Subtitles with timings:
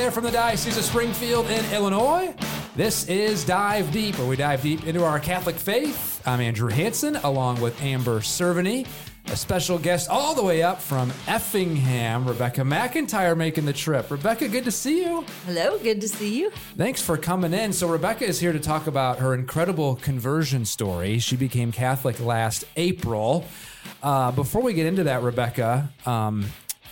[0.00, 2.34] there from the Diocese of Springfield in Illinois.
[2.74, 6.26] This is Dive Deep, where we dive deep into our Catholic faith.
[6.26, 8.86] I'm Andrew Hanson, along with Amber Cerveny.
[9.26, 14.10] A special guest all the way up from Effingham, Rebecca McIntyre, making the trip.
[14.10, 15.22] Rebecca, good to see you.
[15.44, 16.50] Hello, good to see you.
[16.78, 17.70] Thanks for coming in.
[17.70, 21.18] So, Rebecca is here to talk about her incredible conversion story.
[21.18, 23.44] She became Catholic last April.
[24.02, 26.46] Uh, before we get into that, Rebecca, um,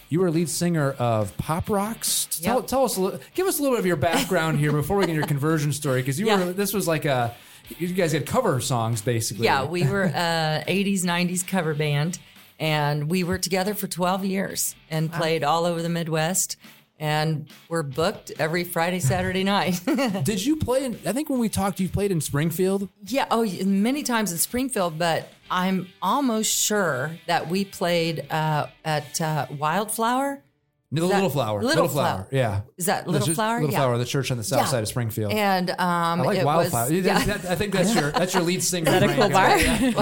[0.09, 2.27] you were lead singer of Pop Rocks.
[2.43, 2.67] Tell, Yep.
[2.67, 5.03] tell us, a little, give us a little bit of your background here before we
[5.05, 6.45] get into your conversion story, because you Yeah.
[6.47, 6.53] were.
[6.53, 7.35] This was like a.
[7.79, 9.45] You guys had cover songs, basically.
[9.45, 12.19] Yeah, we were a 80s, 90s cover band,
[12.59, 16.57] and we were together for 12 years and played all over the Midwest.
[17.01, 19.81] And we're booked every Friday, Saturday night.
[20.25, 20.85] Did you play?
[20.87, 22.89] In, I think when we talked, you played in Springfield.
[23.07, 29.21] yeah, oh, many times in Springfield, but I'm almost sure that we played uh, at
[29.21, 30.43] uh, Wildflower.
[30.91, 31.63] The that- Little Flower.
[31.63, 32.27] Little Flower.
[32.33, 32.63] Yeah.
[32.79, 33.57] Is that Little church- Flower?
[33.61, 33.79] Little Yeah.
[33.81, 34.65] Flower, the church on the south Yeah.
[34.67, 35.33] side of Springfield.
[35.33, 36.85] And um, I like it Wildflower.
[36.85, 37.25] was, yeah.
[37.25, 38.91] that- I think that's your that's your lead singer.
[38.91, 39.95] Is that a cool Frank.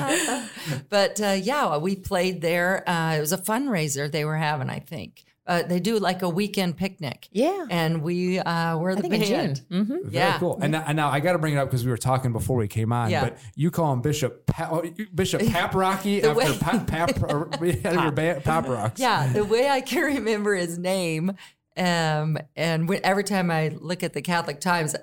[0.00, 0.80] bar?
[0.90, 2.88] but uh, yeah, we played there.
[2.88, 5.24] Uh, it was a fundraiser they were having, I think.
[5.46, 7.26] Uh, they do like a weekend picnic.
[7.32, 7.66] Yeah.
[7.70, 9.60] And we uh, were the think in band.
[9.70, 9.92] Mm-hmm.
[10.04, 10.38] Very Yeah.
[10.38, 10.58] cool.
[10.62, 12.56] And, now- and now I got to bring it up because we were talking before
[12.56, 13.10] we came on.
[13.10, 13.24] Yeah.
[13.24, 17.62] But you call him Bishop pa- oh, Bishop Paprocki after way- Pap Pap or, out
[17.62, 19.00] of your band, Pop Rocks.
[19.00, 21.32] Yeah, the way I can remember his name,
[21.76, 24.94] um, and when, every time I look at the Catholic Times,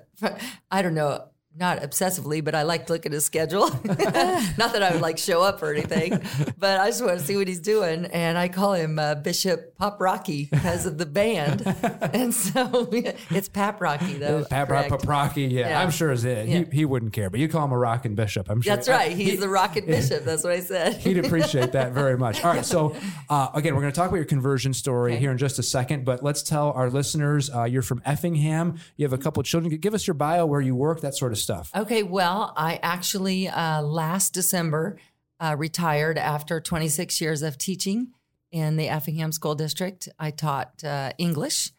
[0.72, 1.26] I don't know,
[1.58, 3.70] not obsessively, but I like to look at his schedule.
[3.86, 6.22] not that I would like show up or anything,
[6.58, 8.06] but I just want to see what he's doing.
[8.06, 11.62] And I call him uh, Bishop Pop Rocky because of the band,
[12.14, 14.46] and so it's Paprocki though.
[14.46, 15.06] Pap correct?
[15.06, 15.44] Rocky.
[15.44, 15.82] Yeah, Yeah.
[15.82, 16.48] I'm sure is it.
[16.48, 16.60] Yeah.
[16.70, 18.50] He, he wouldn't care, but you call him a rockin' bishop.
[18.50, 18.76] I'm sure.
[18.76, 19.12] That's right.
[19.16, 20.24] He's He- the Rocket Bishop.
[20.26, 20.96] That's what I said.
[20.98, 22.44] He'd appreciate that very much.
[22.44, 22.66] All right.
[22.66, 22.96] So,
[23.30, 25.20] uh, again, we're going to talk about your conversion story Okay.
[25.22, 28.78] here in just a second, but let's tell our listeners uh, you're from Effingham.
[28.98, 29.76] You have a couple of children.
[29.78, 31.47] Give us your bio, where you work, that sort of stuff.
[31.76, 34.98] Okay, well, I actually uh, last December
[35.40, 38.10] uh, retired after 26 years of teaching
[38.52, 40.10] in the Effingham School District.
[40.20, 41.72] I taught uh, English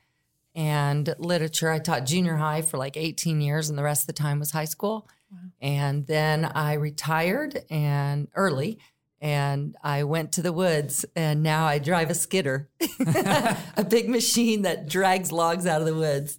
[0.55, 1.71] and literature.
[1.71, 4.51] I taught junior high for like 18 years, and the rest of the time was
[4.51, 5.09] high school.
[5.61, 8.79] And then I retired and early.
[9.21, 12.69] And I went to the woods, and now I drive a skidder,
[13.77, 16.39] a big machine that drags logs out of the woods.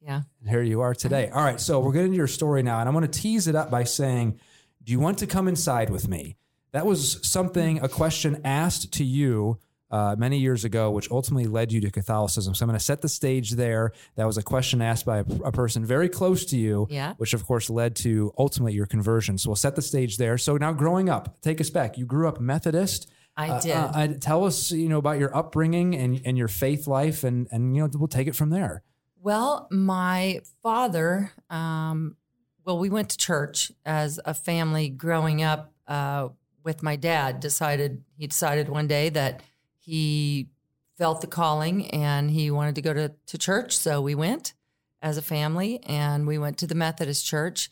[0.00, 0.22] Yeah.
[0.40, 1.28] And here you are today.
[1.30, 1.60] All right.
[1.60, 3.84] So, we're getting to your story now, and I'm going to tease it up by
[3.84, 4.38] saying,
[4.84, 6.36] Do you want to come inside with me?
[6.72, 9.58] That was something, a question asked to you
[9.90, 12.54] uh, many years ago, which ultimately led you to Catholicism.
[12.54, 13.92] So I'm going to set the stage there.
[14.16, 17.14] That was a question asked by a, a person very close to you, Yeah.
[17.16, 19.38] which of course led to ultimately your conversion.
[19.38, 20.36] So we'll set the stage there.
[20.36, 21.96] So now growing up, take us back.
[21.96, 23.08] You grew up Methodist.
[23.34, 23.72] I Uh, did.
[23.72, 27.46] uh, uh, tell us, you know, about your upbringing and, and your faith life, and
[27.50, 28.82] and you know we'll take it from there.
[29.20, 32.16] Well, my father, um,
[32.64, 36.28] well, we went to church as a family growing up uh,
[36.62, 37.40] with my dad.
[37.40, 39.42] Decided he decided one day that
[39.76, 40.48] he
[40.96, 44.54] felt the calling and he wanted to go to, to church, so we went
[45.00, 47.70] as a family, and we went to the Methodist church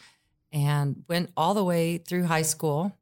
[0.53, 2.97] and went all the way through high school.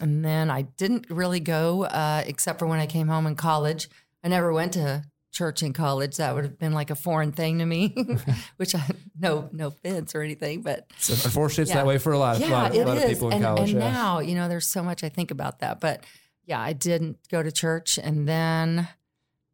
[0.00, 3.88] And then I didn't really go uh, except for when I came home in college.
[4.24, 5.04] I never went to
[5.36, 6.16] church in college.
[6.16, 7.94] That would have been like a foreign thing to me,
[8.56, 8.82] which I
[9.18, 11.76] no no offense or anything, but So unfortunately, it's Yeah.
[11.76, 13.70] that way for a lot, of yeah, lot, of- lot of people in and, college.
[13.72, 13.90] and yeah.
[13.92, 16.04] now you know there's so much I think about that, but
[16.44, 18.88] yeah, I didn't go to church, and then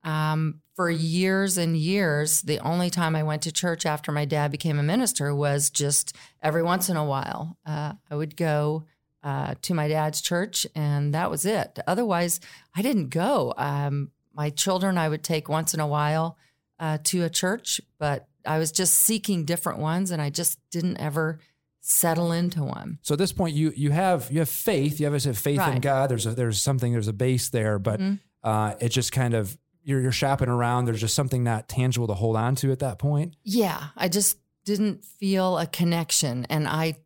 [0.05, 4.51] um, for years and years, the only time I went to church after my dad
[4.51, 7.57] became a minister was just every once in a while.
[7.65, 8.85] Uh, I would go
[9.23, 11.79] uh, to my dad's church, and that was it.
[11.87, 12.41] Otherwise,
[12.75, 13.55] I didn't go.
[13.57, 16.37] Um, my children, I would take once in a while
[16.79, 20.97] uh, to a church, but I was just seeking different ones, and I just didn't
[20.99, 21.39] ever
[21.81, 22.99] settle into one.
[23.03, 25.01] So at this point, you you have you have faith.
[25.01, 26.11] You have a faith in God.
[26.11, 26.93] There's a, there's something.
[26.93, 28.19] There's a base there, but Mhm.
[28.43, 30.85] uh, it just kind of you're you're shopping around.
[30.87, 33.35] There's just something not tangible to hold on to at that point.
[33.45, 36.47] Yeah, I just didn't feel a connection.
[36.49, 36.99] And I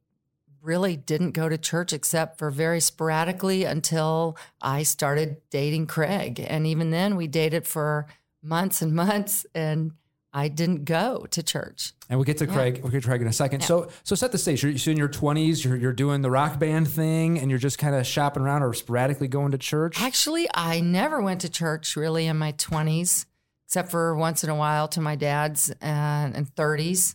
[0.66, 6.44] really didn't go to church except for very sporadically until I started dating Craig.
[6.46, 8.06] And even then, we dated for
[8.42, 9.92] months and months, and
[10.32, 11.94] I didn't go to church.
[12.10, 12.52] And we'll get to Yeah.
[12.52, 12.80] Craig.
[12.82, 13.60] We'll get to Craig in a second.
[13.60, 13.66] Yeah.
[13.68, 14.62] So so set the stage.
[14.62, 17.78] You're, so in your 20s, you're you're doing the rock band thing, and you're just
[17.78, 20.00] kind of shopping around or sporadically going to church.
[20.02, 23.24] Actually, I never went to church really in my 20s,
[23.66, 27.14] except for once in a while to my dad's uh, and, and 30s.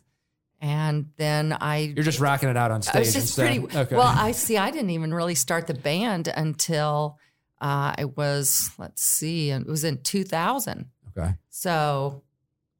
[0.64, 3.96] And then I You're just rocking it out on I stage was just pretty okay.
[3.96, 4.14] well.
[4.16, 4.58] I see.
[4.58, 7.18] I didn't even really start the band until
[7.60, 10.86] uh, I was let's see, it was in 2000.
[11.18, 11.34] okay.
[11.50, 12.22] So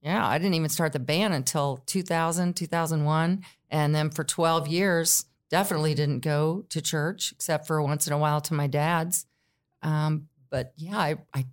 [0.02, 3.44] Yeah, I didn't even start the band until 2000, 2001.
[3.72, 8.18] And then for 12 years, definitely didn't go to church except for once in a
[8.18, 9.26] while to my dad's.
[9.82, 11.46] Um, but yeah, I, I,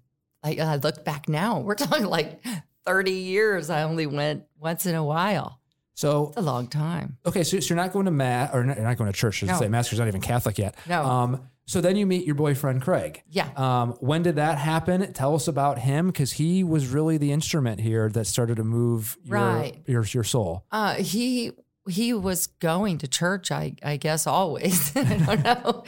[0.42, 2.42] I, I look back now, we're talking like
[2.84, 3.70] 30 years.
[3.70, 5.60] I only went once in a while.
[5.98, 7.18] So It's a long time.
[7.26, 9.34] okay, so, so you're not going to mass or not, you're not going to church.
[9.36, 9.58] I should No.
[9.58, 10.76] say mass you're not even Catholic yet.
[10.86, 11.02] No.
[11.04, 13.24] Um, so then you meet your boyfriend Craig.
[13.28, 13.48] Yeah.
[13.56, 15.12] Um, when did that happen?
[15.12, 19.18] Tell us about him because he was really the instrument here that started to move
[19.24, 19.82] your Right.
[19.88, 20.64] your, your soul.
[20.70, 21.50] Uh, he
[21.90, 24.92] he was going to church, I I guess always.
[24.96, 25.82] I don't know,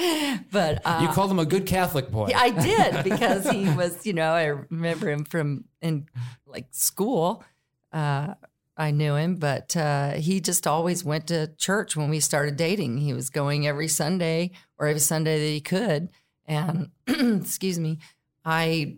[0.50, 2.26] but uh, you called him a good Catholic boy.
[2.30, 6.06] Yeah, I did because he was, you know, I remember him from in
[6.46, 7.44] like school.
[7.92, 8.34] Uh,
[8.76, 12.98] I knew him, but uh, he just always went to church when we started dating.
[12.98, 16.08] He was going every Sunday or every Sunday that he could.
[16.46, 17.98] And excuse me,
[18.44, 18.96] I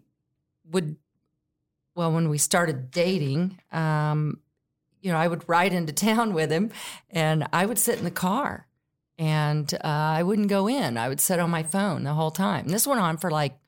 [0.70, 0.96] would,
[1.96, 4.40] well, when we started dating, um,
[5.00, 6.70] you know, I would ride into town with him
[7.10, 8.68] and I would sit in the car
[9.18, 10.96] and uh, I wouldn't go in.
[10.96, 12.66] I would sit on my phone the whole time.
[12.66, 13.58] And this went on for like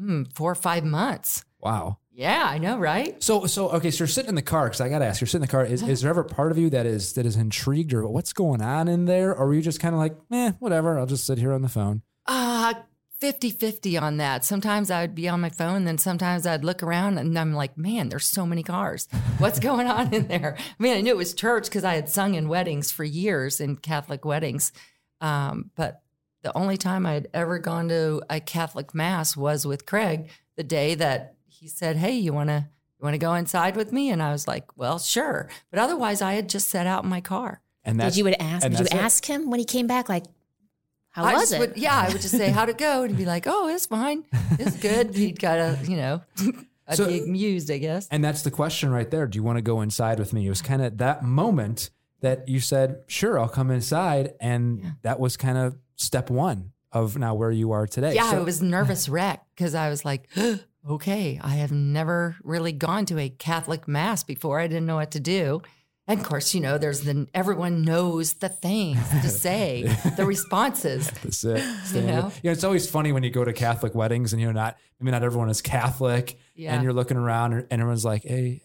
[0.00, 1.44] mm, four or five months.
[1.60, 1.97] wow.
[2.18, 3.22] Yeah, I know, right?
[3.22, 5.20] So so okay, so you're sitting in the car because I got to ask.
[5.20, 5.64] You're sitting in the car.
[5.64, 8.60] Is, is there ever part of you that is that is intrigued or what's going
[8.60, 10.98] on in there, or were you just kind of like, eh, whatever?
[10.98, 12.02] I'll just sit here on the phone.
[12.26, 12.74] Uh
[13.20, 14.44] 50 50 on that.
[14.44, 17.78] Sometimes I would be on my phone, then sometimes I'd look around and I'm like,
[17.78, 19.06] man, there's so many cars.
[19.38, 20.56] What's going on in there?
[20.58, 23.60] I mean, I knew it was church because I had sung in weddings for years
[23.60, 24.72] in Catholic weddings.
[25.20, 26.02] Um, but
[26.42, 30.64] the only time I had ever gone to a Catholic mass was with Craig the
[30.64, 32.66] day that he said, Hey, you want to.
[33.00, 34.10] You want to go inside with me?
[34.10, 35.48] And I was like, well, sure.
[35.70, 37.60] But otherwise, I had just sat out in my car.
[37.84, 38.66] And that's Did you would ask?
[38.68, 38.92] Did you it.
[38.94, 40.08] ask him when he came back?
[40.08, 40.24] Like,
[41.10, 41.60] how I was it?
[41.60, 43.02] Would, yeah, I would just say, how'd it go?
[43.02, 44.24] And he'd be like, oh, it's fine.
[44.58, 45.14] It's good.
[45.14, 46.22] He'd kind of, you know,
[46.88, 48.08] I'd So- be amused, I guess.
[48.10, 49.28] And that's the question right there.
[49.28, 50.44] Do you want to go inside with me?
[50.46, 51.90] It was kind of that moment
[52.20, 54.32] that you said, sure, I'll come inside.
[54.40, 58.14] And that was kind of step one of now where you are today.
[58.16, 60.28] Yeah, So- I was nervous wreck because I was like,
[60.88, 64.60] okay, I have never really gone to a Catholic mass before.
[64.60, 65.62] I didn't know what to do.
[66.06, 69.82] And of course, you know, there's the everyone knows the things to say,
[70.16, 71.10] the responses.
[71.22, 71.62] That's it.
[71.94, 72.32] Know?
[72.42, 75.10] You know, it's always funny when you go to Catholic weddings and you're not, maybe
[75.10, 76.72] not everyone is Catholic Yeah.
[76.74, 78.62] and you're looking around and everyone's like, hey,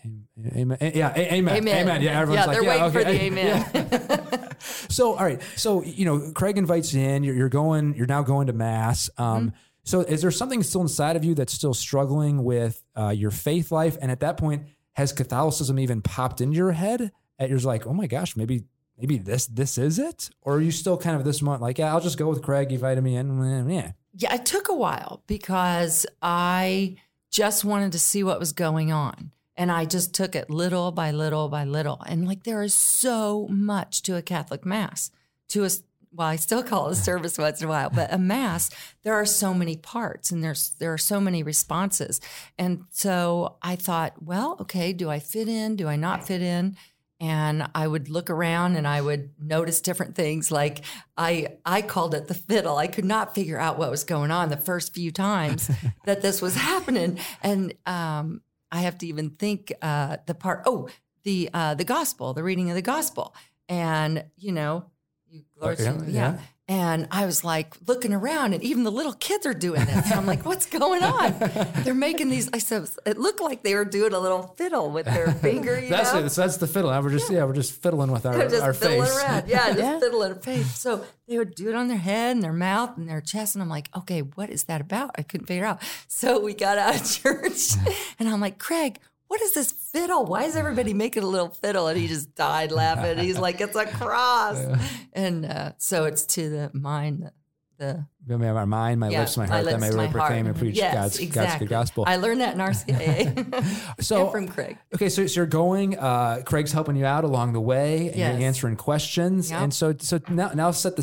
[0.56, 0.78] amen.
[0.96, 1.58] Yeah, amen.
[1.58, 1.78] Amen.
[1.82, 2.02] Amen.
[2.02, 3.18] Yeah, everyone's Yeah, like, they're yeah, waiting for okay.
[3.18, 4.30] the amen.
[4.34, 4.50] Yeah.
[4.88, 5.42] so, all right.
[5.58, 9.10] So, you know, Craig invites you in, you're, you're going, you're now going to mass.
[9.18, 9.58] Um, Mm-hmm.
[9.84, 13.72] So is there something still inside of you that's still struggling with uh, your faith
[13.72, 13.98] life?
[14.02, 14.64] And at that point,
[14.94, 17.12] has Catholicism even popped into your head?
[17.40, 18.64] And you're like, oh my gosh, maybe
[18.98, 20.30] maybe this this is it?
[20.42, 22.70] Or are you still kind of this month like, yeah, I'll just go with Craig.
[22.70, 23.70] He invited me in.
[23.70, 23.92] Yeah.
[24.16, 26.98] Yeah, it took a while because I
[27.32, 29.32] just wanted to see what was going on.
[29.56, 32.02] And I just took it little by little by little.
[32.08, 35.12] And like there is so much to a Catholic Mass,
[35.50, 35.70] to a
[36.14, 38.70] well, I still call it a service once in a while, but a mass,
[39.04, 42.22] there are so many parts and there's there are so many responses.
[42.58, 45.76] And so I thought, well, okay, do I fit in?
[45.76, 46.78] Do I not fit in?
[47.24, 50.52] and I would look around and I would notice different things.
[50.52, 50.82] Like
[51.18, 52.76] I, I called it the fiddle.
[52.76, 55.72] I could not figure out what was going on the first few times
[56.06, 58.42] that this was happening, and um,
[58.74, 60.64] I have to even think uh, the part.
[60.66, 60.90] Oh,
[61.24, 63.34] the uh, the gospel, the reading of the gospel,
[63.70, 64.92] and you know,
[65.34, 66.40] you yeah, yeah, yeah.
[66.70, 70.06] And I was like looking around, and even the little kids are doing this.
[70.06, 71.34] And I'm like, what's going on?
[71.84, 72.50] They're making these.
[72.54, 75.78] I said, it looked like they were doing a little fiddle with their finger.
[75.78, 76.24] You That's know?
[76.24, 76.30] it.
[76.30, 76.92] So that's the fiddle.
[76.92, 79.18] Now we're just yeah, we're just fiddling with our, our fiddling face.
[79.24, 79.48] around.
[79.50, 80.00] Yeah, just Yeah.
[80.00, 80.78] fiddling a face.
[80.80, 83.56] So they would do it on their head and their mouth and their chest.
[83.56, 85.12] And I'm like, okay, what is that about?
[85.18, 85.82] I couldn't figure out.
[86.08, 87.74] So we got out of church
[88.20, 89.00] and I'm like, Craig,
[89.34, 90.26] what is this fiddle?
[90.26, 91.88] Why is everybody making a little fiddle?
[91.88, 93.18] And he just died laughing.
[93.18, 94.64] He's like, it's a cross.
[95.16, 97.32] And uh, so it's to the mind,
[97.78, 100.76] the May my mind, my yeah, lips, my heart, that may really proclaim and preach
[100.76, 102.04] Yes, God's, God's good gospel.
[102.08, 104.78] I learned that in RCIA so and from Craig.
[104.94, 105.98] Okay, so, so you're going.
[105.98, 108.38] Uh, Craig's helping you out along the way, and Yes.
[108.38, 109.52] you're answering questions.
[109.52, 109.62] Yep.
[109.62, 111.02] And so, so now, now set the,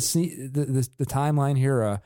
[0.51, 1.83] the the the timeline here.
[1.83, 1.97] Uh,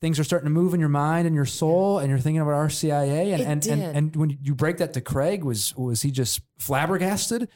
[0.00, 2.54] things are starting to move in your mind and your soul, and you're thinking about
[2.54, 3.34] RCIA.
[3.34, 7.48] And and, and and when you break that to Craig, was was he just flabbergasted?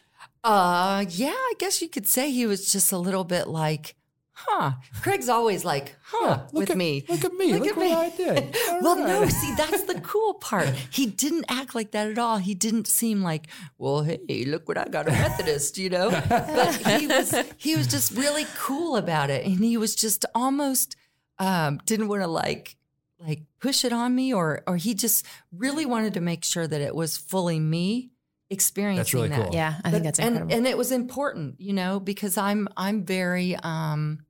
[0.42, 3.94] Uh, yeah, I guess you could say he was just a little bit like,
[4.32, 4.72] huh.
[5.02, 7.04] Craig's always like, huh, Yeah, look with at- me.
[7.08, 8.56] look at me, look at what I did.
[8.82, 10.68] Well, no, see, that's the cool part.
[10.90, 12.36] He didn't act like that at all.
[12.38, 13.46] He didn't seem like,
[13.78, 16.10] well, hey, look what I got a Methodist, you know.
[16.28, 20.96] But he was he was just really cool about it, and he was just almost
[21.38, 22.76] um, didn't want to like
[23.18, 26.80] like push it on me, or or he just really wanted to make sure that
[26.80, 28.10] it was fully me
[28.50, 29.44] experiencing really that.
[29.46, 29.54] cool.
[29.54, 30.52] Yeah, I But- think that's and.
[30.52, 34.20] And it was important, you know, because I'm I'm very um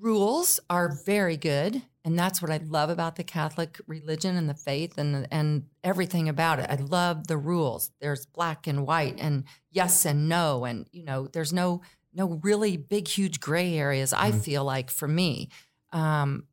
[0.00, 4.54] rules are very good and that's what I love about the Catholic religion and the
[4.54, 6.66] faith and and everything about it.
[6.70, 7.90] I love the rules.
[8.00, 11.80] There's black and white and yes and no and you know, there's no
[12.14, 15.48] no really big huge gray areas I feel like for me.
[15.92, 16.44] Um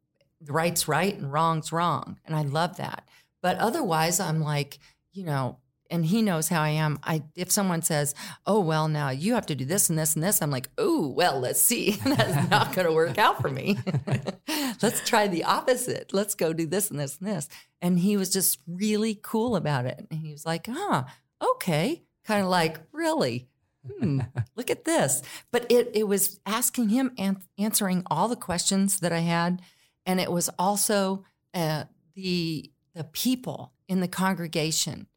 [0.48, 3.08] right's right and wrong's wrong and I love that.
[3.42, 4.80] But otherwise I'm like,
[5.12, 5.58] you know,
[5.90, 7.00] and he knows how I am.
[7.04, 8.14] I if someone says,
[8.46, 11.08] "Oh well, now you have to do this and this and this," I'm like, "Oh
[11.08, 11.92] well, let's see.
[12.06, 13.80] That's not going to work out for me.
[14.82, 16.14] let's try the opposite.
[16.14, 17.50] Let's go do this and this and this."
[17.82, 20.06] And he was just really cool about it.
[20.12, 21.06] And he was like, "Huh,
[21.42, 23.49] okay," kind of like, "Really."
[23.88, 24.22] Hmm,
[24.56, 25.22] look at this.
[25.52, 29.62] But it it was asking him and answering all the questions that I had,
[30.06, 35.08] and it was also uh, the the people in the congregation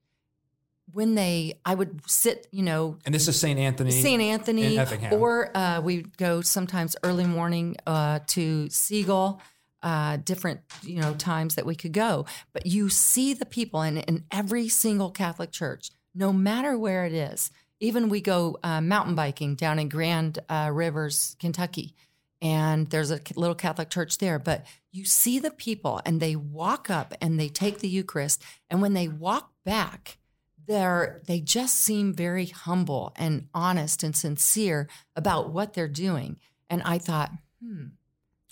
[0.92, 3.58] when they I would sit, you know, And this is St.
[3.58, 3.90] Anthony.
[3.90, 4.22] St.
[4.22, 4.78] Anthony,
[5.10, 9.40] or uh, we go sometimes early morning uh, to Sigel.
[9.82, 13.96] Uh, different, you know, times that we could go, but you see the people in,
[13.98, 17.50] in every single Catholic church, no matter where it is.
[17.82, 21.96] Even we go uh, mountain biking down in Grand uh, Rivers, Kentucky,
[22.40, 24.38] and there's a little Catholic church there.
[24.38, 28.80] But you see the people, and they walk up and they take the Eucharist, and
[28.80, 30.18] when they walk back,
[30.66, 36.36] they're they just seem very humble and honest and sincere about what they're doing
[36.70, 37.30] and i thought
[37.62, 37.86] hmm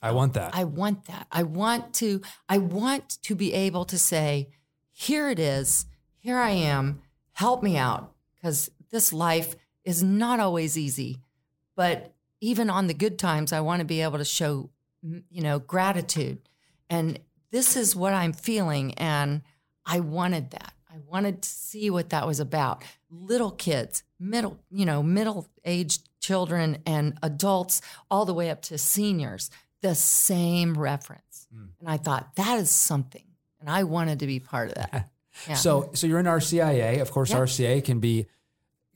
[0.02, 0.54] I want that.
[0.54, 4.48] i want that i want to i want to be able to say
[4.92, 5.86] here it is
[6.18, 9.54] here i am help me out because this life
[9.84, 11.18] is not always easy
[11.76, 14.70] but even on the good times i want to be able to show
[15.06, 16.38] mm, you know gratitude
[16.88, 17.18] and
[17.50, 19.42] this is what i'm feeling and
[19.86, 24.84] i wanted that i wanted to see what that was about little kids middle you
[24.84, 27.80] know middle aged children and adults
[28.10, 29.50] all the way up to seniors
[29.82, 31.46] the same reference
[31.80, 33.24] and i thought that is something
[33.60, 35.10] and i wanted to be part of that
[35.48, 35.54] Yeah.
[35.54, 37.00] So, so you're in RCIA.
[37.00, 37.38] Of course, Yep.
[37.38, 38.26] RCIA can be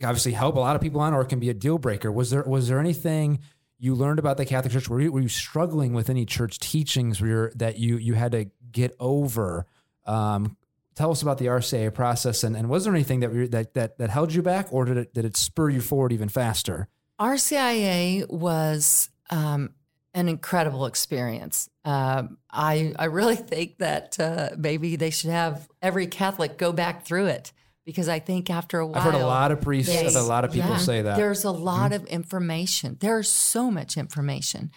[0.03, 2.11] obviously help a lot of people on, or it can be a deal breaker.
[2.11, 3.41] Was there was there anything
[3.79, 4.89] you learned about the Catholic Church?
[4.89, 8.51] Were you, were you struggling with any church teachings where that you you had to
[8.71, 9.67] get over?
[10.07, 10.57] Um,
[10.95, 14.11] tell us about the RCIA process, and, and was there anything that that that that
[14.11, 16.89] held you back, or did it did it spur you forward even faster?
[17.21, 19.75] RCIA was um,
[20.15, 21.69] an incredible experience.
[21.85, 27.05] Um, I I really think that uh, maybe they should have every Catholic go back
[27.05, 27.53] through it
[27.85, 30.15] because I think after a while I've heard a lot of priests, Yes.
[30.15, 30.77] a lot of people Yeah.
[30.79, 31.11] say that.
[31.11, 31.21] Mm-hmm.
[31.21, 32.97] There's a lot of information.
[33.01, 34.71] There's so much information.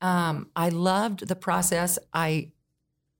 [0.00, 1.98] Um, I loved the process.
[2.12, 2.52] I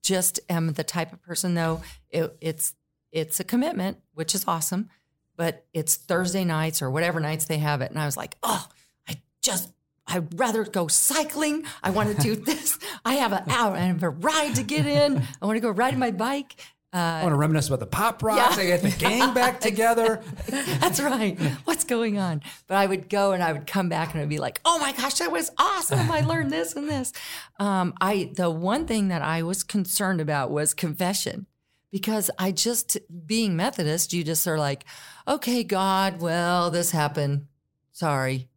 [0.02, 1.82] just am the type of person, though.
[2.10, 2.74] It, it's
[3.12, 4.90] it's a commitment, which is awesome,
[5.36, 8.66] but it's Thursday nights or whatever nights they have it, and I was like, oh,
[9.08, 9.70] I just.
[10.06, 11.64] I'd rather go cycling.
[11.82, 12.78] I want to do this.
[13.06, 13.74] I have an hour.
[13.74, 15.22] I have a ride to get in.
[15.40, 16.56] I want to go riding my bike.
[16.94, 18.56] I want to reminisce about the pop rocks.
[18.56, 18.62] Yeah.
[18.62, 20.22] I get the gang back together.
[20.46, 21.38] That's right.
[21.64, 22.40] What's going on?
[22.68, 24.92] But I would go and I would come back and I'd be like, "Oh my
[24.92, 26.10] gosh, that was awesome!
[26.10, 27.12] I learned this and this."
[27.58, 31.46] Um, I the one thing that I was concerned about was confession,
[31.90, 32.96] because I just
[33.26, 34.84] being Methodist, you just are like,
[35.26, 37.46] "Okay, God, well, this happened.
[37.90, 38.48] Sorry,"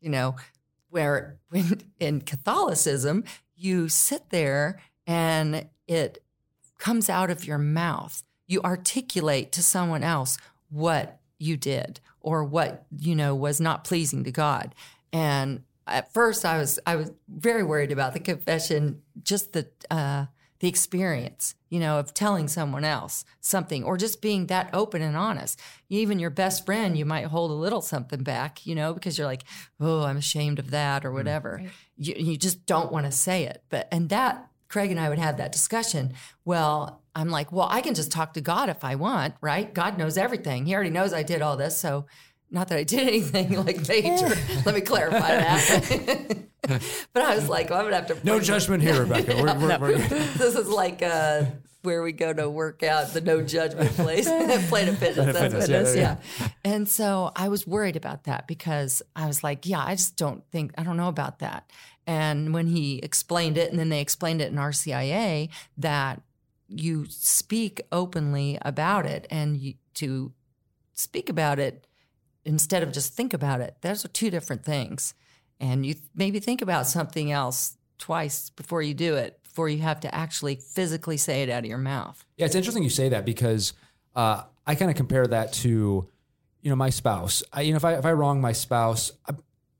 [0.00, 0.34] you know.
[0.90, 3.24] Where when in Catholicism,
[3.54, 6.23] you sit there and it
[6.84, 8.22] comes out of your mouth.
[8.46, 10.36] You articulate to someone else
[10.68, 14.74] what you did or what you know was not pleasing to God.
[15.10, 20.26] And at first, I was I was very worried about the confession, just the uh,
[20.60, 25.16] the experience, you know, of telling someone else something or just being that open and
[25.16, 25.58] honest.
[25.88, 29.26] Even your best friend, you might hold a little something back, you know, because you're
[29.26, 29.44] like,
[29.80, 31.62] oh, I'm ashamed of that or whatever.
[31.96, 33.62] You, you just don't want to say it.
[33.70, 36.14] But and that Craig and I would have that discussion.
[36.44, 39.72] Well, I'm like, well, I can just talk to God if I want, right?
[39.72, 40.66] God knows everything.
[40.66, 41.78] He already knows I did all this.
[41.78, 42.06] So,
[42.50, 44.34] not that I did anything like major.
[44.66, 46.38] Let me clarify that.
[47.12, 48.26] but I was like, well, I'm gonna have to.
[48.26, 49.36] No judgment here, Rebecca.
[49.40, 51.44] We're, we're, we're, this is like uh,
[51.84, 54.24] where we go to work out, the no judgment place,
[54.68, 55.14] Planet Fitness.
[55.14, 55.96] Planet That's Fitness, what yeah, it is.
[55.96, 56.48] Yeah.
[56.64, 60.44] And so I was worried about that because I was like, yeah, I just don't
[60.50, 61.70] think, I don't know about that.
[62.06, 65.48] And when he explained it, and then they explained it in RCIA
[65.78, 66.22] that
[66.68, 70.32] you speak openly about it and you, to
[70.94, 71.86] speak about it
[72.44, 75.14] instead of just think about it, those are two different things.
[75.60, 79.78] And you th- maybe think about something else twice before you do it, before you
[79.78, 82.24] have to actually physically say it out of your mouth.
[82.36, 83.72] Yeah, it's interesting you say that because
[84.16, 86.08] uh, I kind of compare that to
[86.60, 89.12] you know, my spouse, I, you know, if I, if I wrong my spouse,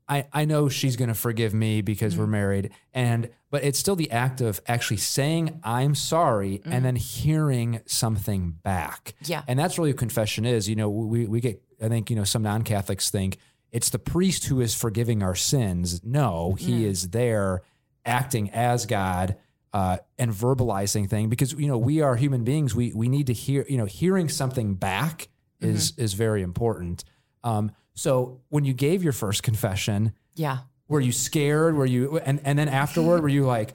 [0.07, 2.21] I, I know she's going to forgive me because Mm-hmm.
[2.21, 2.69] we're married.
[2.93, 8.51] And, but it's still the act of actually saying, I'm sorry, and then hearing something
[8.63, 9.15] back.
[9.23, 9.31] Mm-hmm.
[9.31, 9.41] Yeah.
[9.47, 10.69] And that's really what confession is.
[10.69, 13.39] You know, we, we get, I think, you know, some non Catholics think
[13.71, 16.01] it's the priest who is forgiving our sins.
[16.03, 17.63] No, he is there
[18.05, 19.35] acting as God.
[19.75, 22.73] Uh, and verbalizing thing because you know we are human beings.
[22.73, 25.27] We we need to hear you know hearing something back
[25.59, 27.03] is is very important.
[27.43, 30.59] Um, so when you gave your first confession Yeah.
[30.87, 31.75] were you scared?
[31.75, 33.73] Were you and and then afterward were you like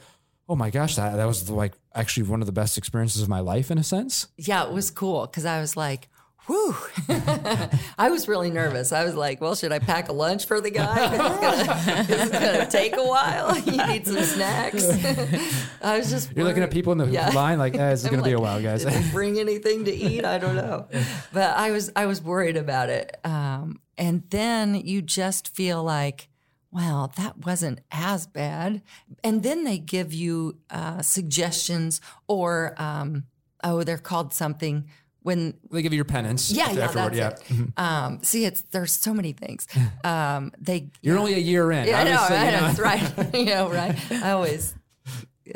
[0.49, 3.41] oh my gosh that that was like actually one of the best experiences of my
[3.41, 4.29] life in a sense?
[4.39, 6.09] Yeah, it was cool because I was like,
[6.51, 6.75] whew.
[7.99, 8.93] I was really nervous.
[8.93, 12.03] I was like, well, should I pack a lunch for the guy?
[12.03, 13.57] This is going to take a while.
[13.71, 14.85] You need some snacks.
[15.83, 16.33] I was just.
[16.35, 17.29] you're looking at people in the Yeah.
[17.31, 20.25] line like eh, this is I'm gonna be a while guys bring anything to eat?
[20.25, 20.89] I don't know.
[21.33, 23.17] But I was I was worried about it.
[23.23, 26.29] Um, and then you just feel like,
[26.73, 28.83] well, that wasn't as bad.
[29.23, 33.25] And then they give you uh, suggestions or um,
[33.63, 34.89] oh, they're called something
[35.23, 37.69] when they give you your penance yeah, yeah, afterward that's yeah it.
[37.77, 39.67] Um, see, it's there's so many things.
[40.03, 42.61] Um, they you're only a year in yeah, I know, I know.
[42.61, 43.35] that's right.
[43.35, 43.97] you know, right.
[44.11, 44.75] I always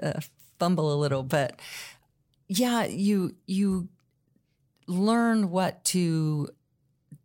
[0.02, 0.20] uh,
[0.58, 1.58] fumble a little, but
[2.46, 3.88] yeah, you you
[4.86, 6.48] learn what to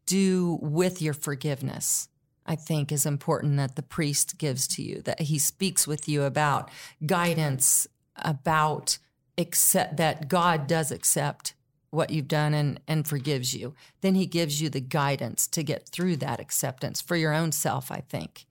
[0.06, 2.08] do with your forgiveness.
[2.46, 6.24] I think is important that the priest gives to you, that he speaks with you
[6.24, 6.72] about
[7.06, 8.98] guidance, about
[9.38, 11.54] accept that God does accept
[11.92, 13.74] what you've done and, and forgives you.
[14.02, 17.92] Then he gives you the guidance to get through that acceptance for your own self,
[17.92, 18.46] I think.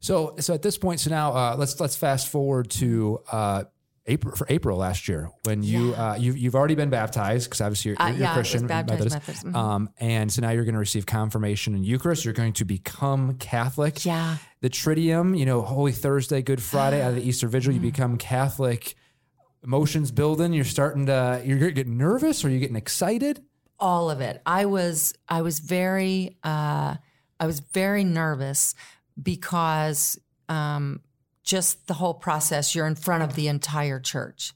[0.00, 3.64] So, so at this point, so now uh, let's let's fast forward to uh,
[4.06, 7.90] April for April last year when you uh, you you've already been baptized because obviously
[7.92, 9.14] you're, Uh, you're yeah, Christian baptized Methodist.
[9.14, 9.54] Methodist, mhm.
[9.56, 12.24] Um, and so now you're going to receive confirmation and Eucharist.
[12.26, 14.04] You're going to become Catholic.
[14.04, 14.36] Yeah.
[14.60, 17.76] The Triduum, you know, Holy Thursday, Good Friday, out of the Easter Vigil, Mm.
[17.76, 18.94] you become Catholic.
[19.62, 20.52] Emotions building.
[20.52, 21.42] You're starting to.
[21.44, 22.44] You're getting nervous.
[22.44, 23.42] Or you getting excited?
[23.80, 24.40] all of it.
[24.46, 26.96] I was I was very uh,
[27.40, 28.74] I was very nervous
[29.20, 30.18] because
[30.48, 31.00] um,
[31.42, 32.74] just the whole process.
[32.74, 34.52] You're in front of the entire church,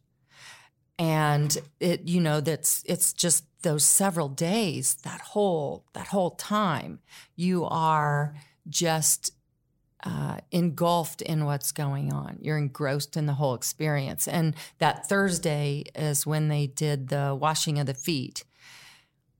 [0.98, 4.94] and it you know that's it's just those several days.
[4.96, 7.00] That whole that whole time,
[7.34, 8.34] you are
[8.68, 9.32] just
[10.04, 12.38] uh, engulfed in what's going on.
[12.40, 14.28] You're engrossed in the whole experience.
[14.28, 18.44] And that Thursday is when they did the washing of the feet.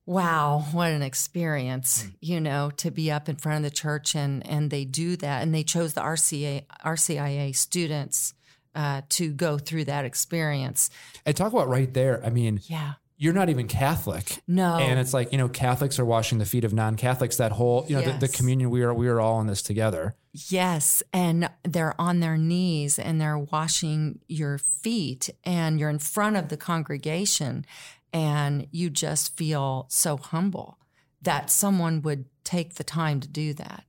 [0.07, 4.47] Wow, what an experience, you know, to be up in front of the church and
[4.47, 8.35] and they do that and they chose the RCA RCIA students
[8.75, 10.91] uh, to go through that experience.
[11.25, 12.25] And talk about right there.
[12.25, 12.95] I mean, Yeah.
[13.17, 14.43] You're not even Catholic.
[14.47, 14.77] No.
[14.77, 17.97] And it's like, you know, Catholics are washing the feet of non-Catholics, that whole, you
[17.97, 20.17] know, the, the communion, we are, we are all in this together.
[20.33, 26.37] Yes, and they're on their knees and they're washing your feet, and you're in front
[26.37, 27.65] of the congregation,
[28.13, 30.79] and you just feel so humble
[31.23, 33.85] that someone would take the time to do that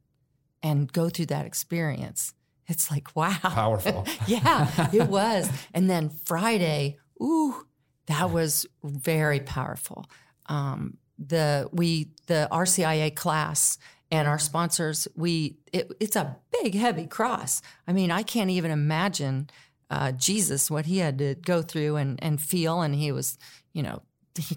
[0.61, 2.33] and go through that experience.
[2.67, 3.37] It's like, wow.
[3.41, 4.05] Powerful.
[4.27, 5.49] yeah, it was.
[5.73, 7.67] And then Friday, ooh,
[8.07, 10.05] that was very powerful.
[10.47, 13.77] Um, the we the RCIA class
[14.11, 17.61] and our sponsors, we it, it's a big heavy cross.
[17.87, 19.49] I mean, I can't even imagine
[19.89, 23.37] uh, Jesus what he had to go through and and feel, and he was,
[23.73, 24.01] you know,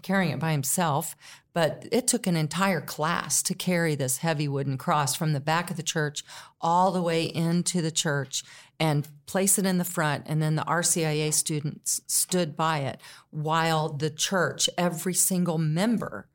[0.02, 1.16] carrying it by himself.
[1.54, 5.70] But it took an entire class to carry this heavy wooden cross from the back
[5.70, 6.22] of the church
[6.61, 8.44] all the way into the church
[8.80, 10.24] and place it in the front.
[10.26, 16.28] And then the RCIA students stood by it while the church, every single member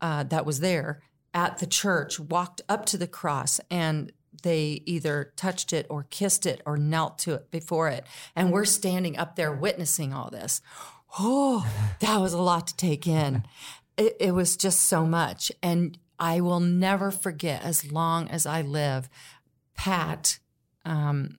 [0.00, 5.32] uh, that was there at the church, walked up to the cross and they either
[5.36, 8.04] touched it or kissed it or knelt to it before it.
[8.34, 10.60] And we're standing up there witnessing all this.
[11.18, 11.66] Oh,
[12.00, 13.44] that was a lot to take in.
[13.96, 15.50] It, it was just so much.
[15.62, 19.08] And I will never forget as long as I live,
[19.74, 20.38] Pat,
[20.84, 21.38] um,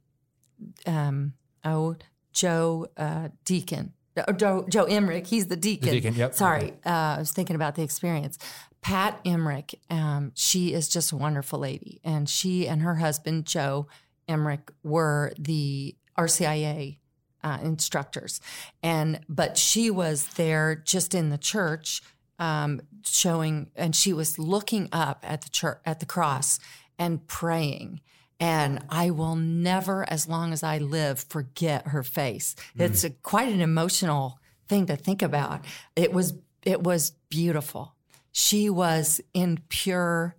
[0.86, 1.96] um, oh,
[2.34, 5.92] Joe uh, Deacon, uh, Joe, Joe Emmerich, he's the deacon.
[5.92, 6.34] deacon, yep.
[6.34, 8.38] Sorry, uh, I was thinking about the experience.
[8.82, 12.00] Pat Emmerich, um, she is just a wonderful lady.
[12.04, 13.88] And she and her husband, Joe
[14.28, 16.98] Emmerich, were the RCIA
[17.44, 18.40] uh, instructors.
[18.82, 22.02] And, but she was there just in the church
[22.40, 26.60] um, showing, and she was looking up at the church, at the cross
[26.98, 28.02] and praying.
[28.40, 32.56] And I will never, as long as I live, forget her face.
[32.76, 35.66] It's a, quite an emotional thing to think about.
[35.96, 37.96] It was, it was beautiful.
[38.32, 40.36] she was in pure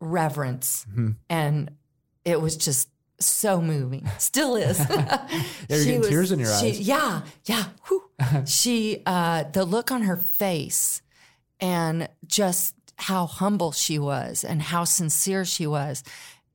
[0.00, 0.86] reverence,
[1.28, 1.70] and
[2.24, 2.88] it was just
[3.20, 4.06] so moving.
[4.18, 4.78] Still is.
[5.68, 6.80] you're She getting tears in your she- eyes.
[6.80, 7.64] Yeah, yeah.
[8.46, 11.02] she, uh, the look on her face,
[11.60, 16.02] and just how humble she was, and how sincere she was,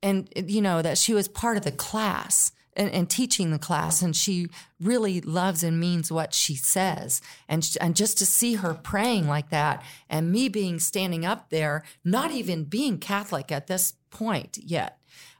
[0.04, 4.02] and you know that she was part of the class and, and teaching the class,
[4.02, 4.48] and she
[4.80, 9.50] really loves and means what she says, and and just to see her praying like
[9.50, 14.98] that, and me being standing up there, not even being Catholic at this point yet.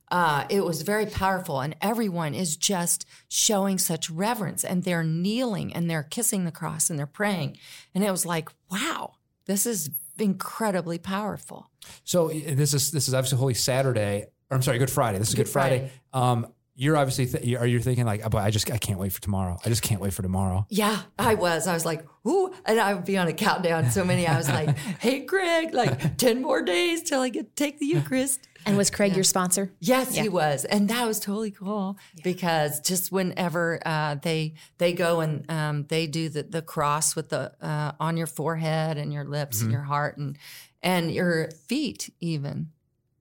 [0.10, 5.74] Uh, it was very powerful, and everyone is just showing such reverence, and they're kneeling
[5.74, 7.58] and they're kissing the cross and they're praying,
[7.96, 9.14] and it was like, wow,
[9.46, 11.70] this is incredibly powerful.
[12.04, 14.28] So this is this is obviously Holy Saturday.
[14.52, 15.18] Or I'm sorry, Good Friday.
[15.18, 15.92] This is Good, Good Friday.
[16.12, 19.14] Um, you're obviously th- are you thinking like, oh, but I just I can't wait
[19.14, 19.58] for tomorrow.
[19.64, 20.66] I just can't wait for tomorrow.
[20.70, 21.68] Yeah, I was.
[21.68, 23.92] I was like, ooh, and I would be on a countdown.
[23.92, 24.28] So many.
[24.28, 27.86] I was like, hey, Greg, like ten more days till I get to take the
[27.86, 28.48] Eucharist.
[28.66, 29.72] And was Craig your sponsor?
[29.80, 35.22] Yes, he was, and that was totally cool because just whenever uh, they they go
[35.22, 39.24] and um, they do the the cross with the uh, on your forehead and your
[39.24, 40.38] lips and your heart and
[40.84, 42.70] and your feet even,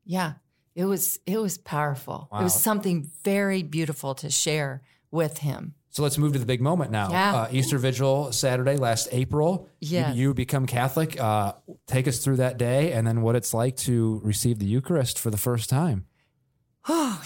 [0.05, 0.35] yeah,
[0.75, 2.29] it was it was powerful.
[2.33, 5.75] It was something very beautiful to share with him.
[5.93, 7.11] So let's move to the big moment now.
[7.11, 7.35] Yeah.
[7.35, 9.69] Uh, Easter Vigil Saturday, last April.
[9.81, 11.19] You- You, become Catholic.
[11.21, 11.55] Uh,
[11.89, 15.31] take us through that day and then what it's like to receive the Eucharist for
[15.33, 16.07] the first time.
[16.87, 17.19] I